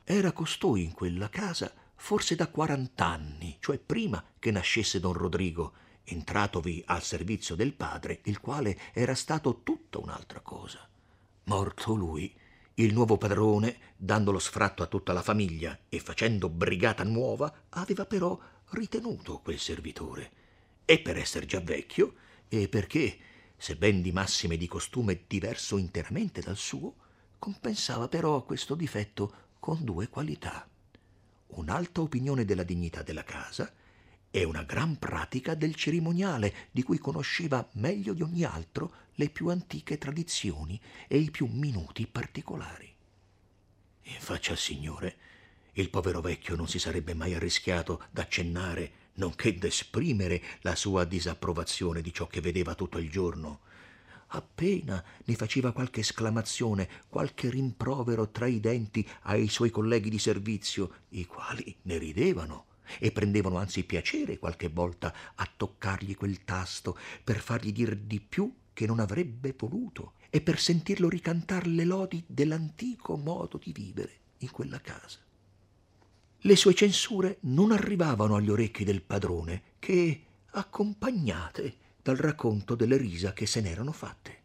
Era 0.02 0.32
costui 0.32 0.82
in 0.82 0.92
quella 0.92 1.28
casa 1.28 1.70
forse 1.94 2.36
da 2.36 2.48
quarant'anni, 2.48 3.58
cioè 3.60 3.78
prima 3.78 4.22
che 4.38 4.50
nascesse 4.50 4.98
don 4.98 5.12
Rodrigo, 5.12 5.72
entratovi 6.04 6.82
al 6.86 7.02
servizio 7.02 7.54
del 7.54 7.72
padre, 7.72 8.20
il 8.24 8.40
quale 8.40 8.78
era 8.92 9.14
stato 9.14 9.62
tutta 9.62 9.98
un'altra 9.98 10.40
cosa. 10.40 10.86
Morto 11.44 11.94
lui, 11.94 12.32
il 12.74 12.92
nuovo 12.92 13.16
padrone, 13.16 13.78
dando 13.96 14.32
lo 14.32 14.38
sfratto 14.38 14.82
a 14.82 14.86
tutta 14.86 15.12
la 15.12 15.22
famiglia 15.22 15.78
e 15.88 16.00
facendo 16.00 16.48
brigata 16.48 17.04
nuova, 17.04 17.52
aveva 17.70 18.04
però 18.04 18.38
ritenuto 18.70 19.38
quel 19.40 19.58
servitore. 19.58 20.30
E 20.84 21.00
per 21.00 21.16
esser 21.16 21.46
già 21.46 21.60
vecchio, 21.60 22.14
e 22.48 22.68
perché, 22.68 23.18
se 23.56 23.76
ben 23.76 24.02
di 24.02 24.12
massime 24.12 24.56
di 24.56 24.66
costume 24.66 25.22
diverso 25.26 25.76
interamente 25.76 26.40
dal 26.40 26.56
suo, 26.56 26.94
compensava 27.38 28.08
però 28.08 28.42
questo 28.42 28.74
difetto 28.74 29.32
con 29.60 29.84
due 29.84 30.08
qualità. 30.08 30.68
Un'alta 31.48 32.00
opinione 32.00 32.44
della 32.44 32.64
dignità 32.64 33.02
della 33.02 33.22
casa 33.22 33.72
e 34.36 34.42
una 34.42 34.64
gran 34.64 34.98
pratica 34.98 35.54
del 35.54 35.76
cerimoniale, 35.76 36.52
di 36.72 36.82
cui 36.82 36.98
conosceva 36.98 37.68
meglio 37.74 38.14
di 38.14 38.22
ogni 38.22 38.42
altro 38.42 38.92
le 39.14 39.28
più 39.28 39.48
antiche 39.48 39.96
tradizioni 39.96 40.80
e 41.06 41.18
i 41.18 41.30
più 41.30 41.46
minuti 41.46 42.08
particolari. 42.08 42.92
In 44.02 44.18
faccia 44.18 44.50
al 44.50 44.58
Signore, 44.58 45.16
il 45.74 45.88
povero 45.88 46.20
vecchio 46.20 46.56
non 46.56 46.66
si 46.66 46.80
sarebbe 46.80 47.14
mai 47.14 47.34
arrischiato 47.34 48.06
d'accennare, 48.10 48.92
nonché 49.14 49.56
d'esprimere 49.56 50.42
la 50.62 50.74
sua 50.74 51.04
disapprovazione 51.04 52.00
di 52.02 52.12
ciò 52.12 52.26
che 52.26 52.40
vedeva 52.40 52.74
tutto 52.74 52.98
il 52.98 53.08
giorno. 53.08 53.60
Appena 54.26 55.00
ne 55.26 55.34
faceva 55.36 55.70
qualche 55.70 56.00
esclamazione, 56.00 56.88
qualche 57.08 57.50
rimprovero 57.50 58.28
tra 58.30 58.46
i 58.46 58.58
denti 58.58 59.08
ai 59.22 59.46
suoi 59.46 59.70
colleghi 59.70 60.10
di 60.10 60.18
servizio, 60.18 60.92
i 61.10 61.24
quali 61.24 61.76
ne 61.82 61.98
ridevano 61.98 62.72
e 62.98 63.12
prendevano 63.12 63.58
anzi 63.58 63.84
piacere 63.84 64.38
qualche 64.38 64.68
volta 64.68 65.14
a 65.34 65.48
toccargli 65.56 66.16
quel 66.16 66.44
tasto 66.44 66.98
per 67.22 67.40
fargli 67.40 67.72
dir 67.72 67.96
di 67.96 68.20
più 68.20 68.52
che 68.72 68.86
non 68.86 68.98
avrebbe 68.98 69.54
voluto 69.56 70.14
e 70.30 70.40
per 70.40 70.58
sentirlo 70.58 71.08
ricantar 71.08 71.66
le 71.66 71.84
lodi 71.84 72.22
dell'antico 72.26 73.16
modo 73.16 73.58
di 73.62 73.72
vivere 73.72 74.18
in 74.38 74.50
quella 74.50 74.80
casa. 74.80 75.18
Le 76.38 76.56
sue 76.56 76.74
censure 76.74 77.38
non 77.42 77.72
arrivavano 77.72 78.36
agli 78.36 78.50
orecchi 78.50 78.84
del 78.84 79.00
padrone 79.00 79.62
che, 79.78 80.24
accompagnate 80.50 81.76
dal 82.02 82.16
racconto 82.16 82.74
delle 82.74 82.98
risa 82.98 83.32
che 83.32 83.46
se 83.46 83.62
n'erano 83.62 83.92
fatte, 83.92 84.42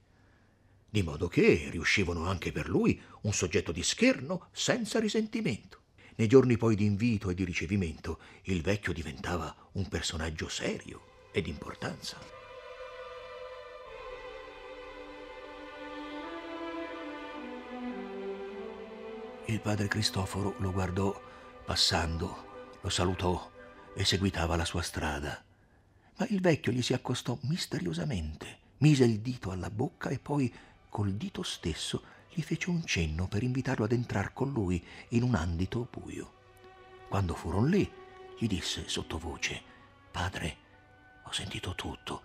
di 0.90 1.04
modo 1.04 1.28
che 1.28 1.68
riuscivano 1.70 2.26
anche 2.26 2.54
per 2.54 2.70
lui 2.70 3.02
un 3.22 3.34
soggetto 3.34 3.72
di 3.74 3.84
scherno 3.84 4.48
senza 4.52 5.00
risentimento. 5.00 5.79
Nei 6.20 6.28
giorni 6.28 6.58
poi 6.58 6.76
di 6.76 6.84
invito 6.84 7.30
e 7.30 7.34
di 7.34 7.46
ricevimento, 7.46 8.20
il 8.44 8.62
vecchio 8.62 8.92
diventava 8.92 9.56
un 9.74 9.88
personaggio 9.88 10.50
serio 10.50 11.30
ed 11.32 11.48
importanza. 11.48 12.18
Il 19.46 19.62
padre 19.62 19.88
Cristoforo 19.88 20.56
lo 20.58 20.74
guardò 20.74 21.18
passando, 21.64 22.78
lo 22.82 22.90
salutò 22.90 23.50
e 23.96 24.04
seguitava 24.04 24.58
la 24.58 24.66
sua 24.66 24.82
strada. 24.82 25.42
Ma 26.18 26.28
il 26.32 26.42
vecchio 26.42 26.74
gli 26.74 26.82
si 26.82 26.92
accostò 26.92 27.40
misteriosamente, 27.44 28.58
mise 28.80 29.06
il 29.06 29.22
dito 29.22 29.52
alla 29.52 29.70
bocca 29.70 30.10
e 30.10 30.20
poi 30.20 30.54
col 30.90 31.14
dito 31.14 31.44
stesso 31.44 32.04
gli 32.32 32.42
fece 32.42 32.70
un 32.70 32.86
cenno 32.86 33.28
per 33.28 33.44
invitarlo 33.44 33.86
ad 33.86 33.92
entrar 33.92 34.34
con 34.34 34.52
lui 34.52 34.84
in 35.10 35.24
un 35.24 35.36
andito 35.36 35.88
buio. 35.90 36.34
Quando 37.08 37.34
furono 37.34 37.66
lì, 37.66 37.92
gli 38.38 38.48
disse 38.48 38.88
sottovoce: 38.88 39.62
Padre, 40.12 40.58
ho 41.24 41.32
sentito 41.32 41.76
tutto 41.76 42.24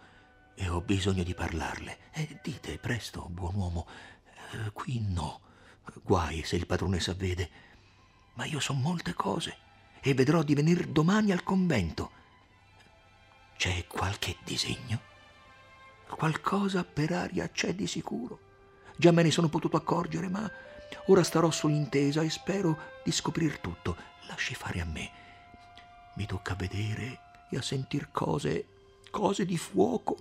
e 0.55 0.69
ho 0.69 0.81
bisogno 0.81 1.23
di 1.23 1.35
parlarle. 1.35 1.99
E 2.13 2.39
dite 2.43 2.79
presto, 2.79 3.29
buon 3.31 3.55
uomo, 3.55 3.87
eh, 4.53 4.71
qui 4.73 5.01
no. 5.01 5.41
Guai 6.03 6.43
se 6.45 6.57
il 6.57 6.67
padrone 6.67 7.01
s'avvede. 7.01 7.51
Ma 8.35 8.45
io 8.45 8.61
so 8.61 8.73
molte 8.73 9.15
cose 9.15 9.57
e 10.01 10.15
vedrò 10.15 10.43
di 10.43 10.55
venir 10.55 10.87
domani 10.87 11.33
al 11.33 11.43
convento. 11.43 12.11
C'è 13.57 13.87
qualche 13.87 14.37
disegno? 14.45 15.01
Qualcosa 16.09 16.85
per 16.85 17.13
aria 17.13 17.49
c'è 17.49 17.75
di 17.75 17.87
sicuro. 17.87 18.53
Già 18.97 19.11
me 19.11 19.23
ne 19.23 19.31
sono 19.31 19.49
potuto 19.49 19.77
accorgere, 19.77 20.29
ma 20.29 20.51
ora 21.07 21.23
starò 21.23 21.51
sull'intesa 21.51 22.23
e 22.23 22.31
spero 22.31 22.79
di 23.03 23.11
scoprir 23.13 23.59
tutto. 23.59 23.97
Lasci 24.29 24.55
fare 24.55 24.81
a 24.81 24.85
me. 24.85 25.11
Mi 26.15 26.27
tocca 26.27 26.55
vedere 26.55 27.19
e 27.51 27.57
a 27.57 27.63
sentir 27.63 28.09
cose, 28.13 28.67
cose 29.11 29.45
di 29.45 29.59
fuoco. 29.59 30.17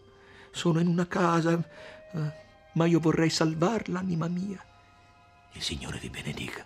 Sono 0.51 0.79
in 0.79 0.87
una 0.87 1.07
casa, 1.07 1.53
eh, 2.13 2.31
ma 2.73 2.85
io 2.85 2.99
vorrei 2.99 3.29
salvar 3.29 3.89
l'anima 3.89 4.27
mia. 4.27 4.63
Il 5.53 5.61
Signore 5.61 5.99
vi 5.99 6.09
benedica. 6.09 6.65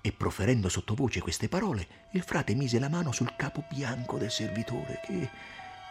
E 0.00 0.12
proferendo 0.12 0.68
sottovoce 0.68 1.20
queste 1.20 1.48
parole, 1.48 2.08
il 2.12 2.22
frate 2.22 2.54
mise 2.54 2.78
la 2.78 2.88
mano 2.88 3.10
sul 3.10 3.34
capo 3.34 3.64
bianco 3.68 4.18
del 4.18 4.30
servitore, 4.30 5.00
che, 5.04 5.28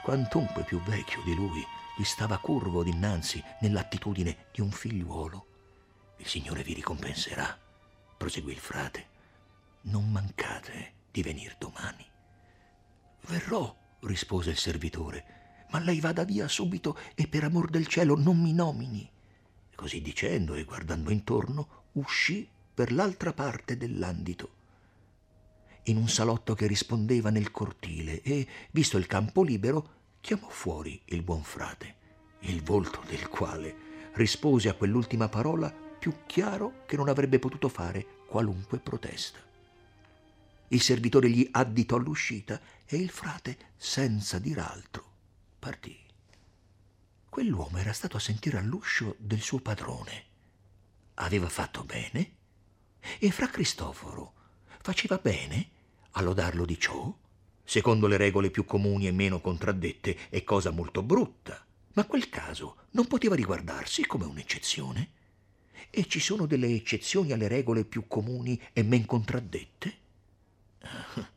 quantunque 0.02 0.64
più 0.64 0.82
vecchio 0.84 1.22
di 1.24 1.36
lui, 1.36 1.62
gli 1.98 2.04
stava 2.04 2.38
curvo 2.38 2.84
dinanzi 2.84 3.44
nell'attitudine 3.62 4.48
di 4.52 4.62
un 4.62 4.72
figliuolo. 4.72 5.48
Il 6.18 6.28
Signore 6.28 6.64
vi 6.64 6.74
ricompenserà, 6.74 7.58
proseguì 8.18 8.52
il 8.52 8.60
frate. 8.60 9.14
Non 9.82 10.12
mancate 10.12 10.94
di 11.12 11.22
venir 11.22 11.56
domani. 11.58 12.06
Verrò, 13.28 13.76
rispose 14.02 14.50
il 14.50 14.58
servitore, 14.58 15.66
ma 15.72 15.80
lei 15.80 16.00
vada 16.00 16.24
via 16.24 16.48
subito 16.48 16.98
e 17.16 17.28
per 17.28 17.44
amor 17.44 17.70
del 17.70 17.88
cielo 17.88 18.16
non 18.16 18.40
mi 18.40 18.54
nomini. 18.54 19.10
Così 19.76 20.02
dicendo 20.02 20.56
e 20.56 20.64
guardando 20.64 21.12
intorno, 21.12 21.84
uscì 21.94 22.50
per 22.74 22.92
l'altra 22.92 23.34
parte 23.34 23.78
dell'andito 23.78 24.56
in 25.88 25.98
un 25.98 26.08
salotto 26.08 26.54
che 26.54 26.68
rispondeva 26.68 27.30
nel 27.30 27.52
cortile 27.52 28.22
e, 28.22 28.48
visto 28.72 28.98
il 28.98 29.08
campo 29.08 29.44
libero, 29.44 29.90
chiamò 30.26 30.50
fuori 30.50 31.00
il 31.10 31.22
buon 31.22 31.44
frate, 31.44 31.96
il 32.40 32.64
volto 32.64 33.00
del 33.06 33.28
quale 33.28 34.10
rispose 34.14 34.70
a 34.70 34.74
quell'ultima 34.74 35.30
parola 35.30 35.72
più 35.72 36.26
chiaro 36.26 36.84
che 36.88 36.96
non 36.96 37.10
avrebbe 37.10 37.38
potuto 37.38 37.70
fare 37.70 38.24
qualunque 38.26 38.80
protesta. 38.80 39.38
Il 40.70 40.82
servitore 40.82 41.30
gli 41.30 41.48
additò 41.52 41.98
l'uscita 41.98 42.60
e 42.88 42.98
il 42.98 43.12
frate, 43.12 43.74
senza 43.78 44.40
dir 44.40 44.58
altro, 44.58 45.06
partì. 45.60 45.96
Quell'uomo 47.30 47.78
era 47.78 47.94
stato 47.94 48.18
a 48.18 48.20
sentire 48.20 48.58
all'uscio 48.58 49.18
del 49.20 49.42
suo 49.42 49.60
padrone. 49.60 50.26
Aveva 51.16 51.50
fatto 51.50 51.84
bene? 51.84 52.32
E 53.20 53.30
fra 53.30 53.48
Cristoforo 53.48 54.34
faceva 54.82 55.18
bene 55.18 55.70
a 56.14 56.22
lodarlo 56.24 56.66
di 56.66 56.80
ciò? 56.80 57.16
Secondo 57.66 58.08
le 58.08 58.16
regole 58.16 58.52
più 58.52 58.64
comuni 58.64 59.08
e 59.08 59.12
meno 59.12 59.42
contraddette, 59.42 60.30
è 60.30 60.44
cosa 60.44 60.70
molto 60.70 61.04
brutta, 61.04 61.66
ma 61.94 62.06
quel 62.06 62.30
caso 62.30 62.78
non 62.92 63.08
poteva 63.08 63.36
riguardarsi 63.36 64.06
come 64.06 64.26
un'eccezione? 64.26 65.10
E 65.90 66.08
ci 66.08 66.20
sono 66.20 66.46
delle 66.46 66.68
eccezioni 66.68 67.32
alle 67.32 67.48
regole 67.48 67.84
più 67.84 68.08
comuni 68.08 68.62
e 68.72 68.84
men 68.84 69.06
contraddette? 69.06 69.98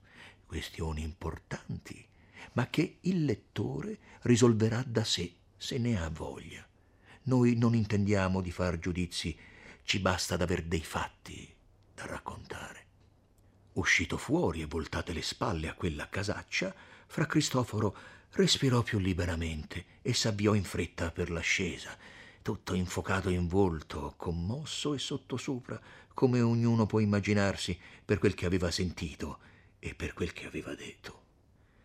Questioni 0.47 1.03
importanti, 1.03 2.05
ma 2.53 2.69
che 2.69 2.99
il 3.03 3.25
lettore 3.25 3.99
risolverà 4.23 4.85
da 4.87 5.05
sé 5.05 5.33
se 5.57 5.79
ne 5.79 6.01
ha 6.01 6.09
voglia. 6.09 6.67
Noi 7.25 7.57
non 7.57 7.75
intendiamo 7.75 8.41
di 8.41 8.51
far 8.51 8.79
giudizi, 8.79 9.37
ci 9.85 10.01
basta 10.01 10.37
d'aver 10.37 10.63
dei 10.65 10.83
fatti 10.83 11.55
da 11.95 12.07
raccontare. 12.07 12.88
Uscito 13.79 14.17
fuori 14.17 14.61
e 14.61 14.67
voltate 14.67 15.13
le 15.13 15.23
spalle 15.23 15.69
a 15.69 15.75
quella 15.75 16.09
casaccia, 16.09 16.75
fra 17.07 17.27
Cristoforo 17.27 17.97
respirò 18.33 18.83
più 18.83 18.99
liberamente 18.99 19.85
e 20.03 20.15
s'avviò 20.15 20.55
in 20.55 20.65
fretta 20.65 21.13
per 21.13 21.31
l'ascesa, 21.31 21.97
tutto 22.43 22.75
infocato 22.75 23.29
in 23.29 23.47
volto, 23.47 24.15
commosso 24.17 24.95
e 24.95 24.99
sottosopra, 24.99 25.81
come 26.13 26.41
ognuno 26.41 26.87
può 26.87 26.99
immaginarsi 26.99 27.79
per 28.05 28.19
quel 28.19 28.35
che 28.35 28.47
aveva 28.47 28.73
sentito 28.73 29.39
e 29.79 29.95
per 29.95 30.13
quel 30.13 30.33
che 30.33 30.47
aveva 30.47 30.75
detto. 30.75 31.23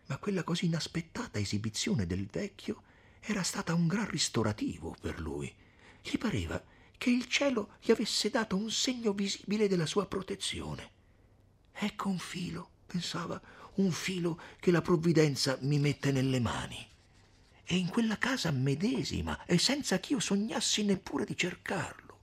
Ma 0.06 0.18
quella 0.18 0.42
così 0.42 0.66
inaspettata 0.66 1.38
esibizione 1.38 2.08
del 2.08 2.26
vecchio 2.26 2.82
era 3.20 3.44
stata 3.44 3.72
un 3.72 3.86
gran 3.86 4.10
ristorativo 4.10 4.96
per 5.00 5.20
lui. 5.20 5.54
Gli 6.02 6.18
pareva 6.18 6.60
che 6.98 7.10
il 7.10 7.28
cielo 7.28 7.76
gli 7.80 7.92
avesse 7.92 8.30
dato 8.30 8.56
un 8.56 8.72
segno 8.72 9.12
visibile 9.12 9.68
della 9.68 9.86
sua 9.86 10.06
protezione. 10.06 10.93
Ecco 11.76 12.08
un 12.08 12.18
filo, 12.18 12.70
pensava, 12.86 13.40
un 13.74 13.90
filo 13.90 14.40
che 14.60 14.70
la 14.70 14.80
provvidenza 14.80 15.58
mi 15.62 15.78
mette 15.78 16.12
nelle 16.12 16.40
mani. 16.40 16.86
E 17.64 17.76
in 17.76 17.88
quella 17.88 18.18
casa 18.18 18.50
medesima, 18.50 19.44
e 19.44 19.58
senza 19.58 19.98
che 19.98 20.12
io 20.12 20.20
sognassi 20.20 20.84
neppure 20.84 21.24
di 21.24 21.36
cercarlo. 21.36 22.20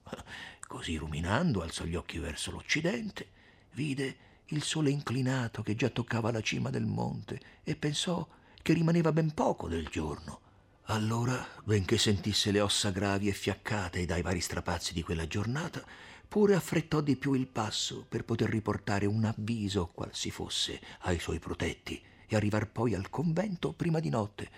Così 0.68 0.96
ruminando, 0.96 1.62
alzò 1.62 1.84
gli 1.84 1.96
occhi 1.96 2.18
verso 2.20 2.52
l'occidente, 2.52 3.28
vide 3.74 4.18
il 4.46 4.64
sole 4.64 4.90
inclinato 4.90 5.64
che 5.64 5.76
già 5.76 5.90
toccava 5.90 6.32
la 6.32 6.42
cima 6.42 6.70
del 6.70 6.86
monte 6.86 7.40
e 7.64 7.76
pensò 7.76 8.26
che 8.62 8.74
rimaneva 8.74 9.12
ben 9.12 9.34
poco 9.34 9.68
del 9.68 9.88
giorno. 9.88 10.40
Allora, 10.86 11.46
benché 11.64 11.98
sentisse 11.98 12.52
le 12.52 12.62
ossa 12.62 12.90
gravi 12.92 13.28
e 13.28 13.34
fiaccate 13.34 14.06
dai 14.06 14.22
vari 14.22 14.42
strapazzi 14.42 14.94
di 14.94 15.04
quella 15.04 15.28
giornata, 15.28 15.84
pure 16.32 16.56
affrettò 16.56 17.02
di 17.02 17.18
più 17.18 17.34
il 17.34 17.46
passo 17.46 18.06
per 18.08 18.24
poter 18.24 18.48
riportare 18.48 19.06
un 19.06 19.26
avviso, 19.26 19.92
qual 19.94 20.12
si 20.14 20.32
fosse, 20.32 20.80
ai 21.00 21.20
suoi 21.20 21.40
protetti 21.40 22.02
e 22.26 22.38
arrivar 22.38 22.70
poi 22.70 22.96
al 22.96 23.10
convento 23.10 23.74
prima 23.74 24.00
di 24.00 24.08
notte, 24.08 24.50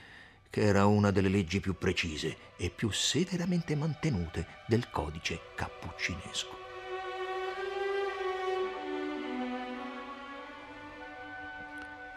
che 0.52 0.62
era 0.62 0.86
una 0.86 1.10
delle 1.10 1.30
leggi 1.30 1.60
più 1.60 1.76
precise 1.76 2.38
e 2.58 2.70
più 2.70 2.92
severamente 2.92 3.74
mantenute 3.76 4.46
del 4.68 4.92
codice 4.92 5.40
cappuccinesco. 5.56 6.58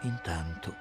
Intanto, 0.02 0.74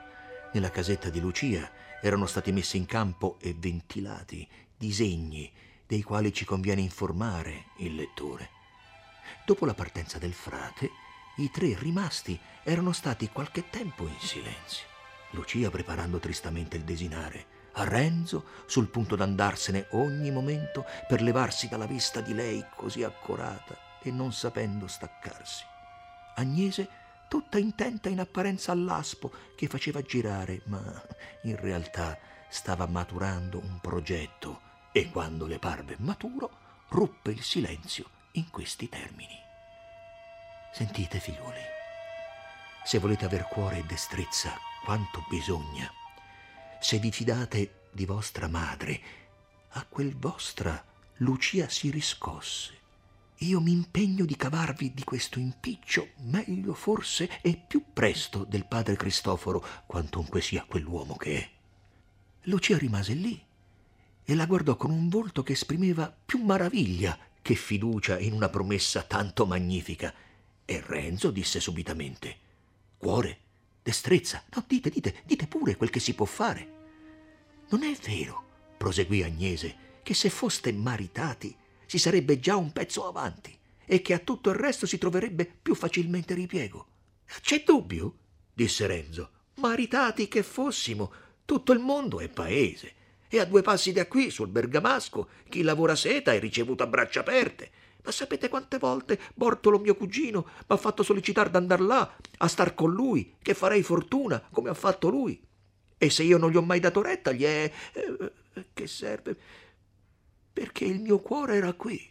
nella 0.51 0.70
casetta 0.70 1.10
di 1.10 1.22
Lucia 1.22 1.72
erano 2.01 2.25
stati 2.25 2.51
messi 2.51 2.75
in 2.75 2.86
campo 2.86 3.38
e 3.39 3.55
ventilati 3.58 4.46
disegni 4.75 5.50
dei 5.88 6.01
quali 6.01 6.34
ci 6.34 6.44
conviene 6.44 6.82
informare 6.82 7.67
il 7.77 7.96
lettore. 7.96 8.54
Dopo 9.46 9.65
la 9.65 9.74
partenza 9.74 10.17
del 10.17 10.34
frate, 10.34 10.89
i 11.38 11.51
tre 11.51 11.77
rimasti 11.77 12.39
erano 12.63 12.91
stati 12.91 13.29
qualche 13.29 13.70
tempo 13.70 14.08
in 14.08 14.20
silenzio. 14.20 14.86
Lucia 15.32 15.70
preparando 15.70 16.20
tristamente 16.20 16.77
il 16.77 16.84
desinare, 16.84 17.53
a 17.74 17.84
Renzo 17.84 18.45
sul 18.65 18.88
punto 18.88 19.15
d'andarsene 19.15 19.88
ogni 19.91 20.32
momento 20.32 20.86
per 21.08 21.21
levarsi 21.21 21.67
dalla 21.67 21.86
vista 21.86 22.21
di 22.21 22.34
lei 22.34 22.65
così 22.76 23.04
accorata 23.04 23.78
e 24.02 24.12
non 24.12 24.32
sapendo 24.32 24.88
staccarsi. 24.88 25.63
Agnese 26.36 26.88
tutta 27.28 27.58
intenta 27.58 28.08
in 28.08 28.19
apparenza 28.19 28.71
all'aspo 28.71 29.32
che 29.56 29.67
faceva 29.67 30.02
girare, 30.02 30.62
ma 30.65 30.82
in 31.43 31.58
realtà 31.58 32.17
stava 32.47 32.86
maturando 32.86 33.60
un 33.60 33.80
progetto 33.82 34.62
e 34.91 35.10
quando 35.10 35.45
le 35.45 35.60
parve 35.60 35.95
maturo 35.99 36.63
ruppe 36.89 37.32
il 37.32 37.41
silenzio 37.41 38.14
in 38.36 38.50
questi 38.50 38.88
termini. 38.88 39.38
Sentite, 40.74 41.19
figliuoli, 41.19 41.62
se 42.84 43.00
volete 43.00 43.26
aver 43.26 43.48
cuore 43.48 43.80
e 43.80 43.84
destrezza 43.84 44.58
quanto 44.84 45.26
bisogna, 45.30 45.91
se 46.80 47.00
vi 47.00 47.12
fidate 47.12 47.88
di 47.91 48.06
vostra 48.06 48.48
madre, 48.48 49.02
a 49.69 49.86
quel 49.86 50.15
vostra 50.15 50.84
Lucia 51.17 51.67
si 51.69 51.89
riscosse 51.89 52.84
io 53.39 53.60
mi 53.60 53.71
impegno 53.74 54.24
di 54.24 54.38
cavarvi 54.38 54.93
di 54.93 55.04
questo 55.04 55.39
impiccio 55.39 56.08
meglio 56.19 56.74
forse 56.74 57.41
e 57.41 57.62
più 57.67 57.84
presto 57.91 58.45
del 58.45 58.65
padre 58.65 58.95
Cristoforo, 58.95 59.65
quantunque 59.86 60.39
sia 60.39 60.63
quell'uomo 60.65 61.17
che 61.17 61.39
è. 61.39 61.50
Lucia 62.43 62.78
rimase 62.78 63.13
lì 63.13 63.43
e 64.24 64.36
la 64.36 64.45
guardò 64.45 64.78
con 64.78 64.91
un 64.91 65.10
volto 65.10 65.43
che 65.43 65.52
esprimeva 65.52 66.15
più 66.26 66.41
maraviglia 66.43 67.17
che 67.45 67.53
fiducia 67.53 68.17
in 68.17 68.34
una 68.34 68.49
promessa 68.49 69.03
tanto 69.03 69.45
magnifica. 69.45 70.12
E 70.65 70.84
Renzo 70.84 71.29
disse 71.29 71.60
subitamente: 71.60 72.38
Cuore, 72.97 73.38
destrezza, 73.84 74.43
no, 74.55 74.63
dite, 74.65 74.89
dite, 74.89 75.21
dite 75.25 75.45
pure 75.45 75.75
quel 75.75 75.91
che 75.91 75.99
si 75.99 76.15
può 76.15 76.25
fare. 76.25 76.67
Non 77.69 77.84
è 77.84 77.93
vero, 78.03 78.73
proseguì 78.77 79.21
Agnese, 79.21 79.99
che 80.01 80.15
se 80.15 80.31
foste 80.31 80.73
maritati 80.73 81.55
si 81.86 81.99
sarebbe 81.99 82.39
già 82.39 82.55
un 82.55 82.73
pezzo 82.73 83.08
avanti 83.08 83.55
e 83.86 84.01
che 84.01 84.15
a 84.15 84.19
tutto 84.19 84.49
il 84.49 84.55
resto 84.55 84.88
si 84.88 84.97
troverebbe 84.97 85.45
più 85.45 85.75
facilmente 85.75 86.34
ripiego. 86.34 86.88
C'è 87.41 87.62
dubbio? 87.63 88.17
disse 88.55 88.88
Renzo. 88.88 89.29
Maritati 89.58 90.27
che 90.27 90.41
fossimo, 90.41 91.12
tutto 91.45 91.73
il 91.73 91.79
mondo 91.79 92.21
è 92.21 92.27
paese. 92.27 92.94
E 93.27 93.39
a 93.39 93.45
due 93.45 93.61
passi 93.61 93.91
da 93.91 94.07
qui, 94.07 94.29
sul 94.29 94.47
Bergamasco, 94.47 95.27
chi 95.49 95.61
lavora 95.61 95.95
seta 95.95 96.33
è 96.33 96.39
ricevuto 96.39 96.83
a 96.83 96.88
braccia 96.88 97.21
aperte. 97.21 97.71
Ma 98.03 98.11
sapete 98.11 98.49
quante 98.49 98.77
volte 98.77 99.19
Bortolo, 99.33 99.79
mio 99.79 99.95
cugino, 99.95 100.45
mi 100.45 100.63
ha 100.67 100.77
fatto 100.77 101.03
sollecitare 101.03 101.49
d'andar 101.49 101.81
là, 101.81 102.15
a 102.38 102.47
star 102.47 102.75
con 102.75 102.91
lui, 102.91 103.35
che 103.41 103.53
farei 103.53 103.81
fortuna, 103.81 104.41
come 104.51 104.69
ha 104.69 104.75
fatto 104.75 105.09
lui. 105.09 105.41
E 105.97 106.09
se 106.09 106.23
io 106.23 106.38
non 106.38 106.51
gli 106.51 106.57
ho 106.57 106.61
mai 106.61 106.79
dato 106.79 107.01
retta, 107.01 107.31
gli 107.31 107.43
è... 107.43 107.71
Eh, 107.93 108.31
che 108.73 108.88
serve? 108.88 109.38
perché 110.55 110.85
il 110.85 111.01
mio 111.01 111.19
cuore 111.19 111.57
era 111.57 111.73
qui. 111.73 112.01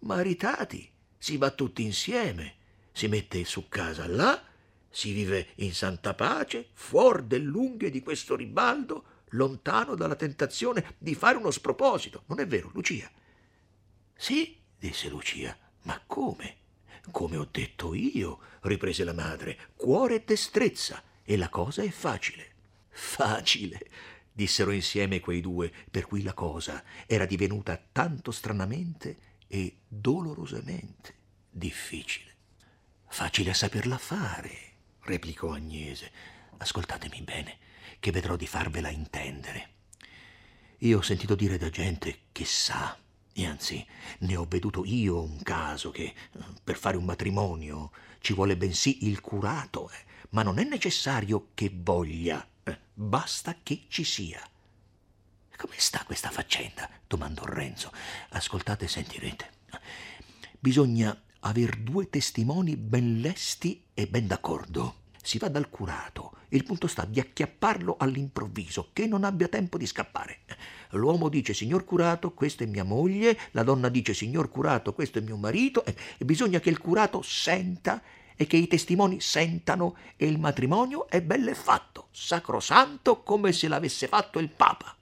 Maritati, 0.00 0.90
si 1.18 1.36
va 1.36 1.50
tutti 1.50 1.82
insieme, 1.82 2.54
si 2.92 3.08
mette 3.08 3.44
su 3.44 3.68
casa 3.68 4.06
là, 4.06 4.42
si 4.88 5.12
vive 5.12 5.48
in 5.56 5.74
santa 5.74 6.14
pace, 6.14 6.68
fuori 6.72 7.26
dell'unghie 7.26 7.90
di 7.90 8.00
questo 8.00 8.34
ribaldo, 8.34 9.04
lontano 9.34 9.94
dalla 9.94 10.16
tentazione 10.16 10.94
di 10.98 11.14
fare 11.14 11.36
uno 11.36 11.50
sproposito. 11.50 12.24
Non 12.26 12.40
è 12.40 12.46
vero, 12.46 12.70
Lucia? 12.72 13.10
Sì, 14.16 14.58
disse 14.78 15.08
Lucia, 15.08 15.56
ma 15.82 16.00
come? 16.06 16.56
Come 17.10 17.36
ho 17.36 17.48
detto 17.50 17.94
io, 17.94 18.40
riprese 18.62 19.04
la 19.04 19.12
madre, 19.12 19.72
cuore 19.76 20.16
e 20.16 20.24
destrezza, 20.24 21.02
e 21.22 21.36
la 21.36 21.48
cosa 21.48 21.82
è 21.82 21.90
facile. 21.90 22.52
Facile, 22.88 23.90
dissero 24.32 24.70
insieme 24.70 25.20
quei 25.20 25.40
due, 25.40 25.72
per 25.90 26.06
cui 26.06 26.22
la 26.22 26.34
cosa 26.34 26.82
era 27.06 27.26
divenuta 27.26 27.82
tanto 27.92 28.30
stranamente 28.30 29.32
e 29.46 29.78
dolorosamente 29.86 31.14
difficile. 31.50 32.32
Facile 33.06 33.50
a 33.50 33.54
saperla 33.54 33.98
fare, 33.98 34.72
replicò 35.00 35.52
Agnese. 35.52 36.10
Ascoltatemi 36.56 37.20
bene, 37.22 37.58
che 38.00 38.10
vedrò 38.10 38.36
di 38.36 38.46
farvela 38.46 38.88
intendere. 38.88 39.70
Io 40.78 40.98
ho 40.98 41.02
sentito 41.02 41.34
dire 41.34 41.56
da 41.56 41.70
gente 41.70 42.20
che 42.32 42.44
sa, 42.44 42.98
e 43.32 43.46
anzi 43.46 43.84
ne 44.18 44.36
ho 44.36 44.44
veduto 44.48 44.84
io 44.84 45.22
un 45.22 45.42
caso 45.42 45.90
che 45.90 46.14
per 46.62 46.76
fare 46.76 46.96
un 46.96 47.04
matrimonio 47.04 47.90
ci 48.20 48.34
vuole 48.34 48.56
bensì 48.56 49.06
il 49.06 49.20
curato, 49.20 49.90
eh, 49.90 50.04
ma 50.30 50.42
non 50.42 50.58
è 50.58 50.64
necessario 50.64 51.48
che 51.54 51.70
voglia 51.72 52.46
Basta 52.96 53.56
che 53.60 53.86
ci 53.88 54.04
sia. 54.04 54.40
Come 55.56 55.74
sta 55.78 56.04
questa 56.04 56.30
faccenda? 56.30 56.88
domandò 57.08 57.44
Renzo. 57.44 57.92
Ascoltate 58.30 58.84
e 58.84 58.88
sentirete. 58.88 59.50
Bisogna 60.60 61.20
aver 61.40 61.76
due 61.76 62.08
testimoni 62.08 62.76
ben 62.76 63.20
lesti 63.20 63.84
e 63.92 64.06
ben 64.06 64.28
d'accordo. 64.28 65.02
Si 65.26 65.38
va 65.38 65.48
dal 65.48 65.70
curato. 65.70 66.32
Il 66.48 66.64
punto 66.64 66.86
sta 66.86 67.06
di 67.06 67.18
acchiapparlo 67.18 67.96
all'improvviso, 67.98 68.90
che 68.92 69.06
non 69.06 69.24
abbia 69.24 69.48
tempo 69.48 69.78
di 69.78 69.86
scappare. 69.86 70.40
L'uomo 70.90 71.30
dice, 71.30 71.54
signor 71.54 71.86
curato, 71.86 72.34
questa 72.34 72.64
è 72.64 72.66
mia 72.66 72.84
moglie, 72.84 73.38
la 73.52 73.62
donna 73.62 73.88
dice, 73.88 74.12
signor 74.12 74.50
curato, 74.50 74.92
questo 74.92 75.20
è 75.20 75.22
mio 75.22 75.38
marito, 75.38 75.82
e 75.82 75.94
bisogna 76.26 76.60
che 76.60 76.68
il 76.68 76.78
curato 76.78 77.22
senta 77.22 78.02
e 78.36 78.46
che 78.46 78.58
i 78.58 78.66
testimoni 78.66 79.18
sentano 79.18 79.96
e 80.16 80.26
il 80.26 80.38
matrimonio 80.38 81.08
è 81.08 81.22
belle 81.22 81.54
fatto, 81.54 82.08
sacrosanto 82.10 83.22
come 83.22 83.52
se 83.52 83.66
l'avesse 83.66 84.08
fatto 84.08 84.38
il 84.38 84.50
Papa. 84.50 84.94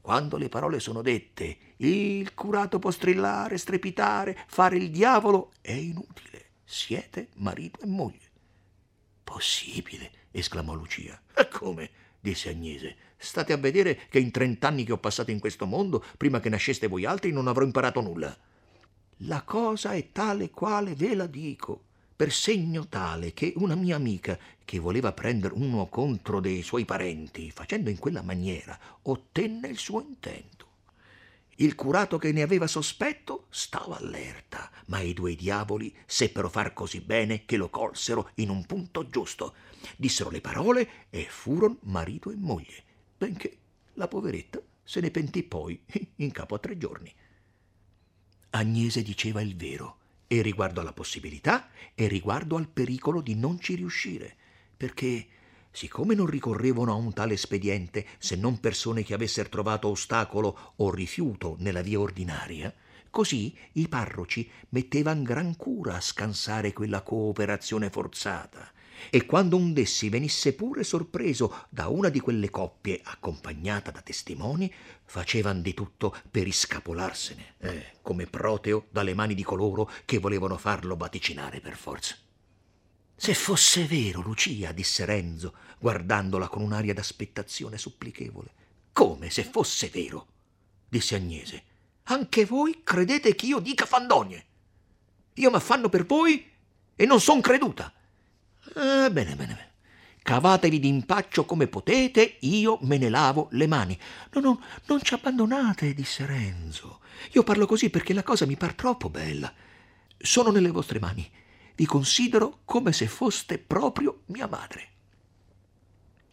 Quando 0.00 0.36
le 0.36 0.48
parole 0.48 0.78
sono 0.78 1.02
dette, 1.02 1.74
il 1.78 2.32
curato 2.32 2.78
può 2.78 2.92
strillare, 2.92 3.58
strepitare, 3.58 4.38
fare 4.46 4.76
il 4.76 4.92
diavolo, 4.92 5.50
è 5.60 5.72
inutile. 5.72 6.44
Siete 6.64 7.30
marito 7.38 7.80
e 7.80 7.86
moglie. 7.86 8.27
Possibile, 9.28 10.10
esclamò 10.30 10.72
Lucia. 10.72 11.20
E 11.36 11.48
come? 11.48 11.90
disse 12.18 12.48
Agnese. 12.48 12.96
State 13.18 13.52
a 13.52 13.58
vedere 13.58 14.06
che 14.08 14.18
in 14.18 14.30
trent'anni 14.30 14.84
che 14.84 14.92
ho 14.92 14.98
passato 14.98 15.30
in 15.30 15.38
questo 15.38 15.66
mondo, 15.66 16.02
prima 16.16 16.40
che 16.40 16.48
nasceste 16.48 16.86
voi 16.86 17.04
altri, 17.04 17.30
non 17.30 17.46
avrò 17.46 17.62
imparato 17.62 18.00
nulla. 18.00 18.34
La 19.18 19.42
cosa 19.42 19.92
è 19.92 20.12
tale 20.12 20.48
quale 20.48 20.94
ve 20.94 21.14
la 21.14 21.26
dico, 21.26 21.84
per 22.16 22.32
segno 22.32 22.88
tale 22.88 23.34
che 23.34 23.52
una 23.56 23.74
mia 23.74 23.96
amica, 23.96 24.38
che 24.64 24.78
voleva 24.78 25.12
prendere 25.12 25.52
uno 25.52 25.86
contro 25.88 26.40
dei 26.40 26.62
suoi 26.62 26.86
parenti, 26.86 27.50
facendo 27.50 27.90
in 27.90 27.98
quella 27.98 28.22
maniera, 28.22 28.78
ottenne 29.02 29.68
il 29.68 29.76
suo 29.76 30.00
intento. 30.00 30.57
Il 31.60 31.74
curato 31.74 32.18
che 32.18 32.30
ne 32.30 32.42
aveva 32.42 32.68
sospetto 32.68 33.46
stava 33.50 33.96
allerta, 33.96 34.70
ma 34.86 35.00
i 35.00 35.12
due 35.12 35.34
diavoli 35.34 35.94
seppero 36.06 36.48
far 36.48 36.72
così 36.72 37.00
bene 37.00 37.44
che 37.44 37.56
lo 37.56 37.68
colsero 37.68 38.30
in 38.36 38.50
un 38.50 38.64
punto 38.64 39.08
giusto. 39.08 39.54
Dissero 39.96 40.30
le 40.30 40.40
parole 40.40 41.08
e 41.10 41.26
furono 41.28 41.78
marito 41.82 42.30
e 42.30 42.36
moglie, 42.36 42.84
benché 43.16 43.58
la 43.94 44.06
poveretta 44.06 44.60
se 44.84 45.00
ne 45.00 45.10
pentì 45.10 45.42
poi 45.42 45.82
in 46.16 46.30
capo 46.30 46.54
a 46.54 46.58
tre 46.58 46.78
giorni. 46.78 47.12
Agnese 48.50 49.02
diceva 49.02 49.40
il 49.40 49.56
vero, 49.56 49.98
e 50.28 50.42
riguardo 50.42 50.80
alla 50.80 50.92
possibilità 50.92 51.70
e 51.94 52.06
riguardo 52.06 52.56
al 52.56 52.68
pericolo 52.68 53.20
di 53.20 53.34
non 53.34 53.58
ci 53.58 53.74
riuscire, 53.74 54.36
perché 54.76 55.26
siccome 55.70 56.14
non 56.14 56.26
ricorrevano 56.26 56.92
a 56.92 56.96
un 56.96 57.12
tale 57.12 57.34
espediente 57.34 58.06
se 58.18 58.36
non 58.36 58.60
persone 58.60 59.02
che 59.02 59.14
avessero 59.14 59.48
trovato 59.48 59.88
ostacolo 59.88 60.74
o 60.76 60.90
rifiuto 60.90 61.56
nella 61.58 61.82
via 61.82 62.00
ordinaria, 62.00 62.72
così 63.10 63.54
i 63.72 63.88
parroci 63.88 64.48
mettevano 64.70 65.22
gran 65.22 65.56
cura 65.56 65.96
a 65.96 66.00
scansare 66.00 66.72
quella 66.72 67.02
cooperazione 67.02 67.90
forzata 67.90 68.72
e 69.10 69.26
quando 69.26 69.56
un 69.56 69.72
d'essi 69.72 70.08
venisse 70.08 70.54
pure 70.54 70.82
sorpreso 70.84 71.66
da 71.68 71.88
una 71.88 72.08
di 72.08 72.20
quelle 72.20 72.50
coppie 72.50 73.00
accompagnata 73.02 73.90
da 73.90 74.00
testimoni, 74.00 74.72
facevan 75.04 75.62
di 75.62 75.74
tutto 75.74 76.14
per 76.30 76.46
iscapolarsene, 76.46 77.54
eh, 77.58 77.86
come 78.02 78.26
Proteo 78.26 78.86
dalle 78.90 79.14
mani 79.14 79.34
di 79.34 79.42
coloro 79.42 79.90
che 80.04 80.18
volevano 80.18 80.56
farlo 80.56 80.96
vaticinare 80.96 81.60
per 81.60 81.76
forza. 81.76 82.16
Se 83.20 83.34
fosse 83.34 83.84
vero, 83.84 84.20
Lucia, 84.20 84.70
disse 84.70 85.04
Renzo, 85.04 85.52
guardandola 85.80 86.46
con 86.46 86.62
un'aria 86.62 86.94
d'aspettazione 86.94 87.76
supplichevole. 87.76 88.52
Come 88.92 89.28
se 89.28 89.42
fosse 89.42 89.88
vero? 89.88 90.26
disse 90.88 91.16
Agnese. 91.16 91.62
Anche 92.04 92.44
voi 92.44 92.82
credete 92.84 93.34
che 93.34 93.46
io 93.46 93.58
dica 93.58 93.86
fandonie? 93.86 94.44
Io 95.34 95.50
m'affanno 95.50 95.88
per 95.88 96.06
voi 96.06 96.48
e 96.94 97.06
non 97.06 97.20
son 97.20 97.40
creduta. 97.40 97.92
Eh, 98.68 99.10
bene, 99.10 99.34
bene, 99.34 99.34
bene. 99.34 99.72
Cavatevi 100.22 100.78
d'impaccio 100.78 101.44
come 101.44 101.66
potete, 101.66 102.36
io 102.42 102.78
me 102.82 102.98
ne 102.98 103.08
lavo 103.08 103.48
le 103.50 103.66
mani. 103.66 103.98
No, 104.34 104.40
no, 104.40 104.62
non 104.86 105.02
ci 105.02 105.14
abbandonate, 105.14 105.92
disse 105.92 106.24
Renzo. 106.24 107.00
Io 107.32 107.42
parlo 107.42 107.66
così 107.66 107.90
perché 107.90 108.14
la 108.14 108.22
cosa 108.22 108.46
mi 108.46 108.56
par 108.56 108.74
troppo 108.74 109.10
bella. 109.10 109.52
Sono 110.16 110.52
nelle 110.52 110.70
vostre 110.70 111.00
mani. 111.00 111.28
Vi 111.78 111.86
considero 111.86 112.62
come 112.64 112.92
se 112.92 113.06
foste 113.06 113.56
proprio 113.56 114.22
mia 114.26 114.48
madre. 114.48 114.88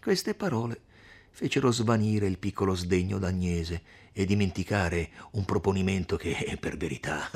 Queste 0.02 0.34
parole 0.34 0.82
fecero 1.30 1.70
svanire 1.70 2.26
il 2.26 2.40
piccolo 2.40 2.74
sdegno 2.74 3.20
d'Agnese 3.20 3.84
e 4.12 4.26
dimenticare 4.26 5.12
un 5.34 5.46
proponimento 5.46 6.18
che, 6.18 6.58
per 6.60 6.78
verità, 6.78 7.30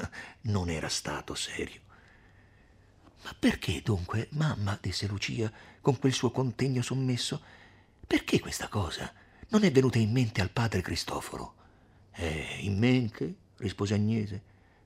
non 0.50 0.72
era 0.72 0.90
stato 0.90 1.36
serio. 1.36 1.82
Ma 3.26 3.36
perché 3.38 3.84
dunque, 3.84 4.30
mamma, 4.32 4.76
disse 4.82 5.06
Lucia, 5.06 5.54
con 5.80 6.00
quel 6.00 6.14
suo 6.14 6.32
contegno 6.32 6.82
sommesso, 6.82 7.40
perché 8.08 8.40
questa 8.40 8.70
cosa 8.70 9.14
non 9.50 9.64
è 9.64 9.72
venuta 9.72 10.00
in 10.00 10.12
mente 10.12 10.42
al 10.42 10.50
padre 10.50 10.82
Cristoforo? 10.82 11.54
Eh, 12.14 12.58
in 12.62 12.76
mente? 12.80 13.36
rispose 13.58 13.94
Agnese. 13.94 14.42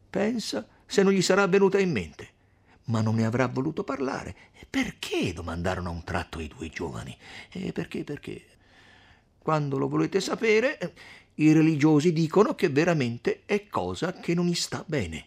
Pensa 0.10 0.68
se 0.86 1.04
non 1.04 1.14
gli 1.14 1.22
sarà 1.22 1.48
venuta 1.48 1.80
in 1.80 1.90
mente. 1.90 2.42
Ma 2.86 3.02
non 3.02 3.16
ne 3.16 3.26
avrà 3.26 3.48
voluto 3.48 3.84
parlare. 3.84 4.36
Perché? 4.70 5.34
domandarono 5.34 5.90
a 5.90 5.94
un 5.94 6.04
tratto 6.04 6.40
i 6.40 6.48
due 6.48 6.70
giovani. 6.70 7.18
E 7.50 7.72
perché, 7.72 8.04
perché? 8.04 8.46
Quando 9.38 9.78
lo 9.78 9.88
volete 9.88 10.20
sapere, 10.20 10.94
i 11.36 11.52
religiosi 11.52 12.14
dicono 12.14 12.56
che 12.56 12.70
veramente 12.70 13.44
è 13.46 13.68
cosa 13.68 14.14
che 14.14 14.34
non 14.34 14.46
gli 14.46 14.56
sta 14.56 14.84
bene. 14.86 15.26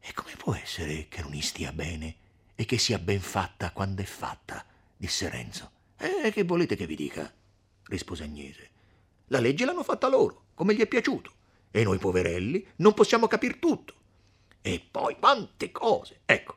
E 0.00 0.12
come 0.12 0.32
può 0.36 0.54
essere 0.54 1.08
che 1.08 1.22
non 1.22 1.30
gli 1.30 1.40
stia 1.40 1.72
bene 1.72 2.16
e 2.54 2.64
che 2.64 2.78
sia 2.78 2.98
ben 2.98 3.20
fatta 3.20 3.72
quando 3.72 4.02
è 4.02 4.04
fatta? 4.04 4.64
disse 4.96 5.28
Renzo. 5.28 5.70
E 5.96 6.30
che 6.32 6.44
volete 6.44 6.76
che 6.76 6.86
vi 6.86 6.96
dica? 6.96 7.32
rispose 7.84 8.24
Agnese. 8.24 8.70
La 9.28 9.40
legge 9.40 9.64
l'hanno 9.64 9.82
fatta 9.82 10.08
loro, 10.08 10.46
come 10.54 10.74
gli 10.74 10.80
è 10.80 10.86
piaciuto, 10.86 11.32
e 11.70 11.84
noi 11.84 11.98
poverelli 11.98 12.66
non 12.76 12.94
possiamo 12.94 13.26
capir 13.26 13.56
tutto. 13.58 13.94
E 14.66 14.80
poi 14.80 15.18
quante 15.18 15.70
cose! 15.70 16.20
Ecco, 16.24 16.56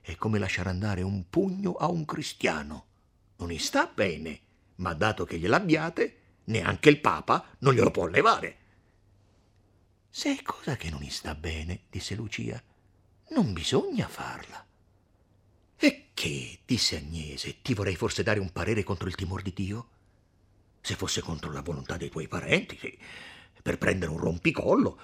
è 0.00 0.16
come 0.16 0.40
lasciare 0.40 0.68
andare 0.68 1.02
un 1.02 1.30
pugno 1.30 1.74
a 1.74 1.86
un 1.86 2.04
cristiano. 2.04 2.86
Non 3.36 3.50
gli 3.50 3.58
sta 3.58 3.86
bene, 3.86 4.40
ma 4.76 4.94
dato 4.94 5.24
che 5.24 5.38
gliel'abbiate, 5.38 6.20
neanche 6.46 6.88
il 6.88 6.98
Papa 6.98 7.56
non 7.58 7.72
glielo 7.72 7.92
può 7.92 8.06
levare. 8.06 8.56
Se 10.10 10.36
è 10.36 10.42
cosa 10.42 10.74
che 10.74 10.90
non 10.90 11.00
gli 11.00 11.08
sta 11.08 11.36
bene, 11.36 11.82
disse 11.88 12.16
Lucia, 12.16 12.60
non 13.28 13.52
bisogna 13.52 14.08
farla. 14.08 14.66
E 15.76 16.08
che? 16.14 16.58
disse 16.64 16.96
Agnese, 16.96 17.62
ti 17.62 17.74
vorrei 17.74 17.94
forse 17.94 18.24
dare 18.24 18.40
un 18.40 18.50
parere 18.50 18.82
contro 18.82 19.06
il 19.06 19.14
timore 19.14 19.44
di 19.44 19.52
Dio? 19.54 19.88
Se 20.80 20.96
fosse 20.96 21.20
contro 21.20 21.52
la 21.52 21.62
volontà 21.62 21.96
dei 21.96 22.10
tuoi 22.10 22.26
parenti, 22.26 22.76
sì, 22.76 22.98
per 23.62 23.78
prendere 23.78 24.10
un 24.10 24.18
rompicollo, 24.18 24.98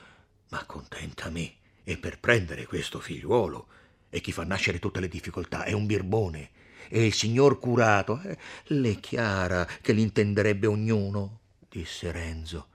ma 0.49 0.65
contenta 0.65 1.31
me, 1.31 1.61
e 1.85 1.97
per 1.99 2.21
prendere 2.21 2.67
questo 2.67 3.01
figliuolo, 3.01 3.67
e 4.11 4.21
chi 4.21 4.33
fa 4.33 4.45
nascere 4.45 4.79
tutte 4.79 5.01
le 5.01 5.09
difficoltà 5.09 5.65
è 5.65 5.73
un 5.73 5.87
birbone, 5.87 6.51
e 6.89 7.07
il 7.07 7.15
signor 7.15 7.59
curato, 7.59 8.21
eh, 8.21 8.37
le 8.67 9.01
chiara 9.01 9.67
che 9.81 9.93
l'intenderebbe 9.93 10.67
ognuno, 10.67 11.41
disse 11.69 12.13
Renzo. 12.13 12.69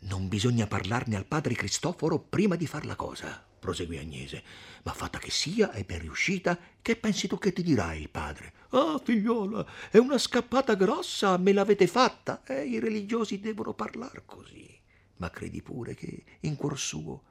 Non 0.00 0.28
bisogna 0.28 0.66
parlarne 0.66 1.16
al 1.16 1.26
padre 1.26 1.54
Cristoforo 1.54 2.18
prima 2.18 2.56
di 2.56 2.66
far 2.66 2.84
la 2.84 2.94
cosa, 2.94 3.42
proseguì 3.58 3.98
Agnese, 3.98 4.42
ma 4.84 4.92
fatta 4.92 5.18
che 5.18 5.30
sia 5.30 5.72
e 5.72 5.84
ben 5.84 6.00
riuscita, 6.00 6.58
che 6.80 6.96
pensi 6.96 7.26
tu 7.26 7.38
che 7.38 7.52
ti 7.52 7.62
dirà 7.62 7.94
il 7.94 8.08
padre? 8.08 8.52
Ah, 8.70 9.00
figliola, 9.02 9.66
è 9.90 9.96
una 9.96 10.18
scappata 10.18 10.74
grossa, 10.74 11.36
me 11.38 11.52
l'avete 11.52 11.86
fatta. 11.86 12.42
Eh, 12.44 12.66
I 12.66 12.78
religiosi 12.78 13.40
devono 13.40 13.72
parlar 13.72 14.22
così. 14.26 14.78
Ma 15.16 15.30
credi 15.30 15.62
pure 15.62 15.94
che 15.94 16.22
in 16.40 16.54
cuor 16.54 16.78
suo 16.78 17.22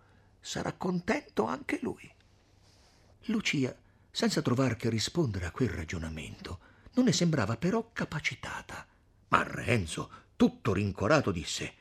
sarà 0.47 0.71
contento 0.71 1.43
anche 1.43 1.77
lui. 1.81 2.09
Lucia, 3.25 3.75
senza 4.09 4.41
trovar 4.41 4.77
che 4.77 4.89
rispondere 4.89 5.45
a 5.45 5.51
quel 5.51 5.67
ragionamento, 5.67 6.59
non 6.93 7.03
ne 7.03 7.11
sembrava 7.11 7.57
però 7.57 7.89
capacitata. 7.91 8.87
Ma 9.27 9.43
Renzo, 9.43 10.09
tutto 10.37 10.71
rincorato, 10.71 11.31
disse: 11.31 11.73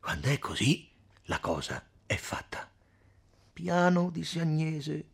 Quando 0.00 0.28
è 0.28 0.38
così, 0.38 0.88
la 1.24 1.38
cosa 1.38 1.86
è 2.06 2.16
fatta. 2.16 2.70
Piano, 3.52 4.08
disse 4.08 4.40
Agnese. 4.40 5.08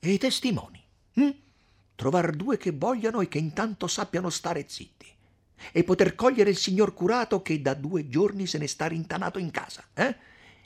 E 0.00 0.10
i 0.10 0.18
testimoni? 0.18 0.84
Hm? 1.12 1.30
Trovar 1.94 2.32
due 2.32 2.56
che 2.56 2.72
vogliano 2.72 3.20
e 3.20 3.28
che 3.28 3.38
intanto 3.38 3.86
sappiano 3.86 4.30
stare 4.30 4.66
zitti. 4.68 5.06
E 5.70 5.84
poter 5.84 6.16
cogliere 6.16 6.50
il 6.50 6.56
signor 6.56 6.92
curato 6.92 7.40
che 7.40 7.62
da 7.62 7.74
due 7.74 8.08
giorni 8.08 8.48
se 8.48 8.58
ne 8.58 8.66
sta 8.66 8.88
rintanato 8.88 9.38
in 9.38 9.52
casa, 9.52 9.84
eh? 9.94 10.16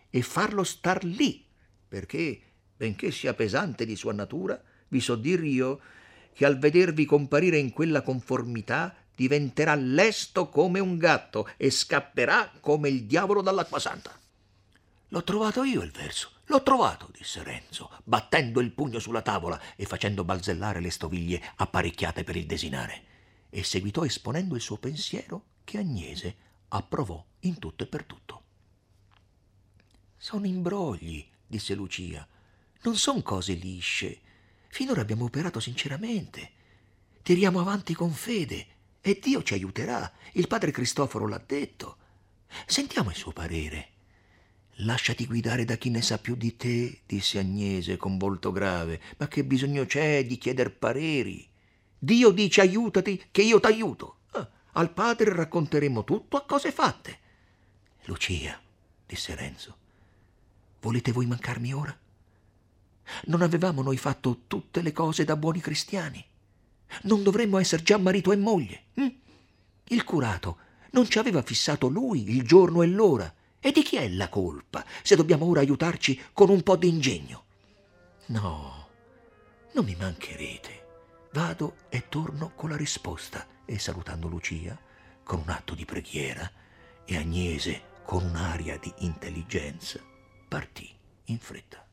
E 0.09 0.23
farlo 0.23 0.65
star 0.65 1.05
lì, 1.05 1.49
perché, 1.91 2.41
benché 2.77 3.11
sia 3.11 3.35
pesante 3.35 3.85
di 3.85 3.97
sua 3.97 4.13
natura, 4.13 4.63
vi 4.89 5.01
so 5.01 5.17
dir 5.17 5.43
io 5.43 5.81
che 6.33 6.45
al 6.45 6.59
vedervi 6.59 7.05
comparire 7.05 7.59
in 7.59 7.73
quella 7.73 8.03
conformità 8.03 8.95
diventerà 9.15 9.75
lesto 9.75 10.49
come 10.49 10.79
un 10.79 10.97
gatto 10.97 11.51
e 11.57 11.71
scapperà 11.71 12.53
come 12.61 12.89
il 12.89 13.05
diavolo 13.05 13.43
dall'acqua 13.43 13.81
santa. 13.81 14.17
L'ho 15.09 15.25
trovato 15.25 15.65
io 15.65 15.83
il 15.83 15.91
verso, 15.91 16.31
L'ho 16.51 16.65
trovato, 16.65 17.09
disse 17.17 17.45
Renzo, 17.45 17.93
battendo 18.03 18.59
il 18.59 18.73
pugno 18.73 18.99
sulla 18.99 19.23
tavola 19.23 19.61
e 19.77 19.85
facendo 19.85 20.25
balzellare 20.25 20.81
le 20.81 20.91
stoviglie 20.91 21.41
apparecchiate 21.55 22.25
per 22.25 22.35
il 22.35 22.45
desinare. 22.45 23.05
E 23.51 23.63
seguitò 23.63 24.05
esponendo 24.05 24.57
il 24.57 24.61
suo 24.61 24.77
pensiero 24.77 25.45
che 25.63 25.79
Agnese 25.79 26.37
approvò 26.67 27.25
in 27.41 27.61
tutto 27.61 27.85
e 27.85 27.87
per 27.87 28.03
tutto. 28.03 28.43
Sono 30.17 30.45
imbrogli, 30.45 31.25
disse 31.51 31.75
Lucia. 31.75 32.27
Non 32.83 32.97
son 32.97 33.23
cose 33.23 33.55
lisce. 33.55 34.21
Finora 34.69 35.01
abbiamo 35.01 35.25
operato 35.25 35.59
sinceramente. 35.59 36.53
Tiriamo 37.23 37.61
avanti 37.61 37.93
con 37.93 38.13
fede 38.13 38.67
e 39.01 39.19
Dio 39.21 39.43
ci 39.43 39.55
aiuterà. 39.55 40.11
Il 40.33 40.47
padre 40.47 40.71
Cristoforo 40.71 41.27
l'ha 41.27 41.43
detto. 41.45 41.97
Sentiamo 42.67 43.11
il 43.11 43.17
suo 43.17 43.33
parere. 43.33 43.89
Lasciati 44.85 45.27
guidare 45.27 45.65
da 45.65 45.75
chi 45.77 45.91
ne 45.91 46.01
sa 46.01 46.19
più 46.19 46.37
di 46.37 46.57
te, 46.57 47.01
disse 47.05 47.39
Agnese 47.39 47.97
con 47.97 48.17
volto 48.17 48.53
grave. 48.53 49.01
Ma 49.19 49.29
che 49.29 49.45
bisogno 49.45 49.85
c'è 49.85 50.25
di 50.25 50.39
chieder 50.39 50.73
pareri? 50.73 51.47
Dio 51.99 52.31
dice 52.31 52.63
aiutati, 52.63 53.23
che 53.31 53.43
io 53.43 53.61
t'aiuto. 53.61 54.21
Ah, 54.31 54.49
al 54.73 54.93
padre 54.93 55.35
racconteremo 55.35 56.05
tutto 56.05 56.37
a 56.37 56.47
cose 56.47 56.73
fatte. 56.73 57.19
Lucia, 58.05 58.59
disse 59.05 59.35
Renzo, 59.35 59.77
volete 60.81 61.13
voi 61.13 61.27
mancarmi 61.27 61.73
ora? 61.73 61.97
Non 63.25 63.43
avevamo 63.43 63.83
noi 63.83 63.97
fatto 63.97 64.43
tutte 64.47 64.83
le 64.83 64.93
cose 64.93 65.25
da 65.25 65.37
buoni 65.37 65.61
cristiani? 65.61 66.25
Non 67.03 67.23
dovremmo 67.23 67.59
essere 67.59 67.83
già 67.83 67.99
marito 67.99 68.33
e 68.33 68.37
moglie? 68.37 68.85
Hm? 68.95 69.09
Il 69.85 70.05
curato 70.05 70.59
non 70.93 71.09
ci 71.09 71.19
aveva 71.19 71.43
fissato 71.43 71.89
lui 71.89 72.31
il 72.31 72.43
giorno 72.43 72.83
e 72.83 72.87
l'ora. 72.87 73.33
E 73.61 73.73
di 73.73 73.83
chi 73.83 73.97
è 73.97 74.09
la 74.09 74.29
colpa 74.29 74.85
se 75.03 75.17
dobbiamo 75.17 75.45
ora 75.47 75.61
aiutarci 75.61 76.21
con 76.33 76.49
un 76.49 76.63
po' 76.63 76.77
di 76.77 76.89
ingegno? 76.89 77.45
No, 78.27 78.89
non 79.73 79.85
mi 79.85 79.95
mancherete. 79.99 80.79
Vado 81.33 81.77
e 81.89 82.09
torno 82.09 82.53
con 82.55 82.71
la 82.71 82.77
risposta. 82.77 83.47
E 83.65 83.79
salutando 83.79 84.29
Lucia, 84.29 84.79
con 85.23 85.41
un 85.41 85.49
atto 85.51 85.75
di 85.75 85.85
preghiera, 85.85 86.51
e 87.05 87.17
Agnese 87.17 87.83
con 88.05 88.25
un'aria 88.25 88.79
di 88.79 88.93
intelligenza, 88.99 90.01
partì 90.51 90.93
in 91.27 91.39
fretta. 91.39 91.90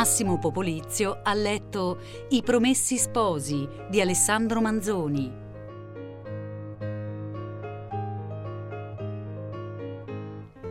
Massimo 0.00 0.38
Popolizio 0.38 1.20
ha 1.22 1.34
letto 1.34 1.98
I 2.30 2.40
Promessi 2.40 2.96
Sposi 2.96 3.68
di 3.90 4.00
Alessandro 4.00 4.62
Manzoni. 4.62 5.30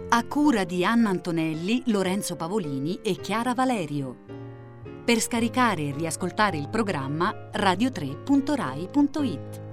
A 0.09 0.25
cura 0.25 0.63
di 0.63 0.83
Anna 0.83 1.09
Antonelli, 1.09 1.83
Lorenzo 1.91 2.35
Pavolini 2.35 3.01
e 3.03 3.17
Chiara 3.17 3.53
Valerio. 3.53 4.17
Per 5.05 5.19
scaricare 5.19 5.89
e 5.89 5.93
riascoltare 5.95 6.57
il 6.57 6.67
programma 6.67 7.51
radio3.rai.it. 7.53 9.68